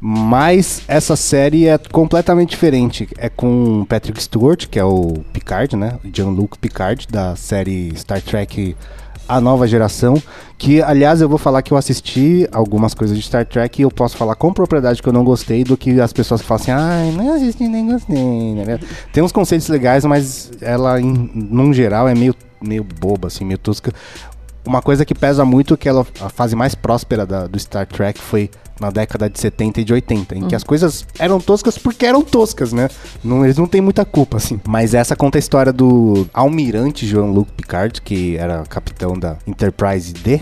[0.01, 3.07] Mas essa série é completamente diferente.
[3.17, 5.99] É com Patrick Stewart, que é o Picard, né?
[6.13, 8.75] Jean-Luc Picard, da série Star Trek
[9.27, 10.21] A Nova Geração.
[10.57, 13.91] Que, aliás, eu vou falar que eu assisti algumas coisas de Star Trek e eu
[13.91, 17.11] posso falar com propriedade que eu não gostei do que as pessoas falam assim, ai,
[17.11, 18.53] não assisti nem gostei.
[18.55, 18.79] né?
[19.13, 23.57] Tem uns conceitos legais, mas ela, em, num geral, é meio, meio boba, assim, meio
[23.57, 23.93] tosca.
[24.65, 28.19] uma coisa que pesa muito que ela, a fase mais próspera da- do Star Trek
[28.19, 28.49] foi
[28.80, 30.55] na década de 70 e de 80, em que Uhum.
[30.55, 32.89] as coisas eram toscas porque eram toscas, né?
[33.23, 34.59] Não, eles não têm muita culpa, assim.
[34.67, 40.41] Mas essa conta a história do almirante Jean-Luc Picard, que era capitão da Enterprise D,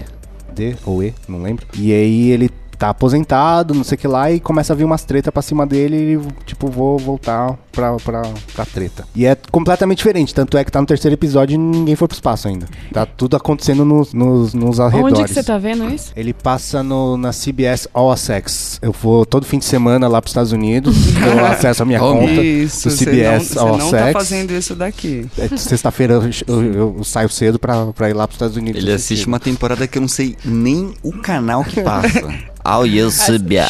[0.54, 1.66] D ou E, não lembro.
[1.78, 5.04] E aí ele tá aposentado, não sei o que lá, e começa a vir umas
[5.04, 8.22] treta pra cima dele e tipo, vou voltar pra, pra,
[8.56, 9.06] pra treta.
[9.16, 12.16] E é completamente diferente, tanto é que tá no terceiro episódio e ninguém foi pro
[12.16, 12.66] espaço ainda.
[12.92, 15.20] Tá tudo acontecendo nos, nos, nos arredores.
[15.20, 16.12] Onde que você tá vendo isso?
[16.16, 18.80] Ele passa no, na CBS All Access.
[18.82, 22.32] Eu vou todo fim de semana lá pros Estados Unidos, eu acesso a minha conta
[22.42, 24.14] Isso, do CBS não, All você não tá Access.
[24.14, 25.28] fazendo isso daqui.
[25.38, 28.82] É, Sexta-feira eu, eu- eu saio cedo pra, pra ir lá pros Estados Unidos.
[28.82, 32.28] Ele assiste uma temporada que eu não sei nem o canal que passa.
[32.68, 33.70] Ao you CBS.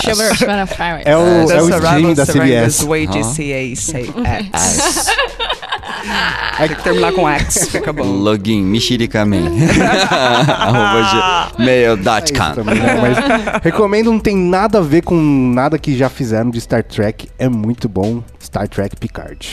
[1.05, 2.82] É o, The é o streaming da CBS.
[2.84, 3.08] Way
[4.04, 4.24] de Hã?
[4.24, 5.08] CACX.
[6.58, 8.04] Tem que terminar com X, fica bom.
[8.04, 9.38] Login, mexericaman.
[10.50, 12.54] Arroba gmail.com.
[12.56, 12.95] também, né?
[13.02, 15.16] Mas recomendo, não tem nada a ver com
[15.54, 17.30] nada que já fizeram de Star Trek.
[17.38, 18.24] É muito bom.
[18.41, 19.50] Star Trek Picard.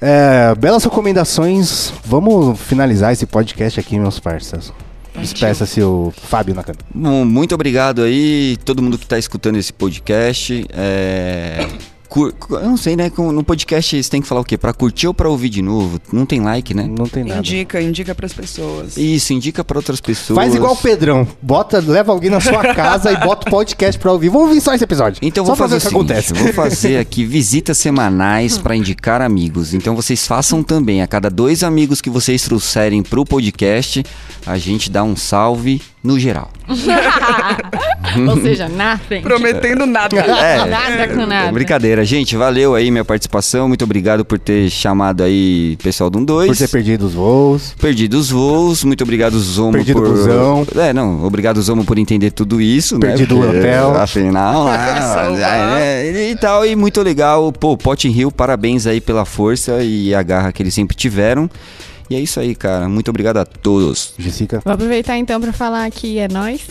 [0.00, 1.92] É, belas recomendações.
[2.04, 4.72] Vamos finalizar esse podcast aqui, meus parceiros.
[5.16, 6.78] Despeça-se o Fábio Nakano.
[6.92, 10.66] Bom, muito obrigado aí, todo mundo que está escutando esse podcast.
[10.72, 11.66] É,
[12.14, 13.10] cur- cu- Eu não sei, né?
[13.18, 14.56] No podcast você tem que falar o quê?
[14.56, 16.00] Pra curtir ou pra ouvir de novo?
[16.12, 16.86] Não tem like, né?
[16.88, 18.96] Não tem Indica, indica pras pessoas.
[18.96, 20.36] Isso, indica pra outras pessoas.
[20.36, 21.26] Faz igual o Pedrão.
[21.42, 24.28] Bota, leva alguém na sua casa e bota o podcast pra ouvir.
[24.28, 25.18] Vamos ouvir só esse episódio.
[25.22, 26.32] Então só vou fazer pra o seguinte, acontece.
[26.34, 29.74] vou fazer aqui visitas semanais pra indicar amigos.
[29.74, 31.02] Então vocês façam também.
[31.02, 34.04] A cada dois amigos que vocês trouxerem pro podcast,
[34.46, 36.50] a gente dá um salve no geral.
[38.28, 39.22] Ou seja, nothing.
[39.22, 40.14] Prometendo nada.
[40.44, 41.52] É, nada com nada.
[41.52, 42.36] Brincadeira, gente.
[42.36, 43.66] Valeu aí minha participação.
[43.66, 46.48] Muito obrigado por ter chamado aí pessoal do 2.
[46.48, 47.74] Por ter perdido os voos.
[47.80, 48.84] Perdido os voos.
[48.84, 50.08] Muito obrigado, Zomo, Perdido por.
[50.08, 50.66] o busão.
[50.76, 51.24] É, não.
[51.24, 52.98] Obrigado, Zomo, por entender tudo isso.
[52.98, 53.46] Perdido né?
[53.46, 53.96] o hotel.
[53.96, 56.66] Afinal, ah, é, e tal.
[56.66, 57.50] E muito legal.
[57.52, 61.48] Pô, Pot Rio, parabéns aí pela força e a garra que eles sempre tiveram.
[62.08, 62.88] E é isso aí, cara.
[62.88, 64.14] Muito obrigado a todos.
[64.18, 64.60] Jessica.
[64.64, 66.66] Vou aproveitar então pra falar que é nós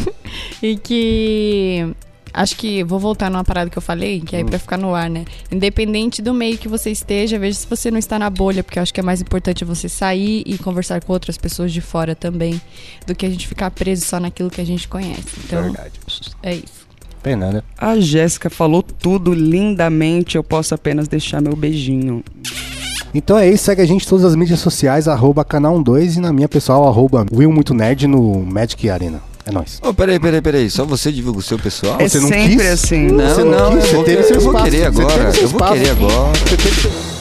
[0.62, 1.94] e que
[2.36, 5.08] acho que vou voltar numa parada que eu falei, que é pra ficar no ar,
[5.08, 5.24] né?
[5.50, 8.82] Independente do meio que você esteja, veja se você não está na bolha, porque eu
[8.82, 12.60] acho que é mais importante você sair e conversar com outras pessoas de fora também,
[13.06, 15.24] do que a gente ficar preso só naquilo que a gente conhece.
[15.44, 15.92] Então, Verdade.
[16.42, 16.86] é isso.
[17.22, 17.64] Fernanda.
[17.76, 22.22] A Jéssica falou tudo lindamente, eu posso apenas deixar meu beijinho.
[23.14, 26.20] Então é isso, segue a gente em todas as mídias sociais, arroba canal 12 e
[26.20, 29.20] na minha pessoal, arroba Will Muito Nerd no Magic Arena.
[29.48, 29.78] É nóis.
[29.80, 30.68] Ô, peraí, peraí, peraí.
[30.68, 31.96] Só você divulga o seu pessoal?
[32.00, 32.66] É Você não sempre quis?
[32.66, 33.06] assim.
[33.06, 35.32] Não, Você não, quis, eu você vou, teve eu vou querer você agora.
[35.40, 36.32] Eu vou querer agora.
[36.48, 37.15] Você teve seu-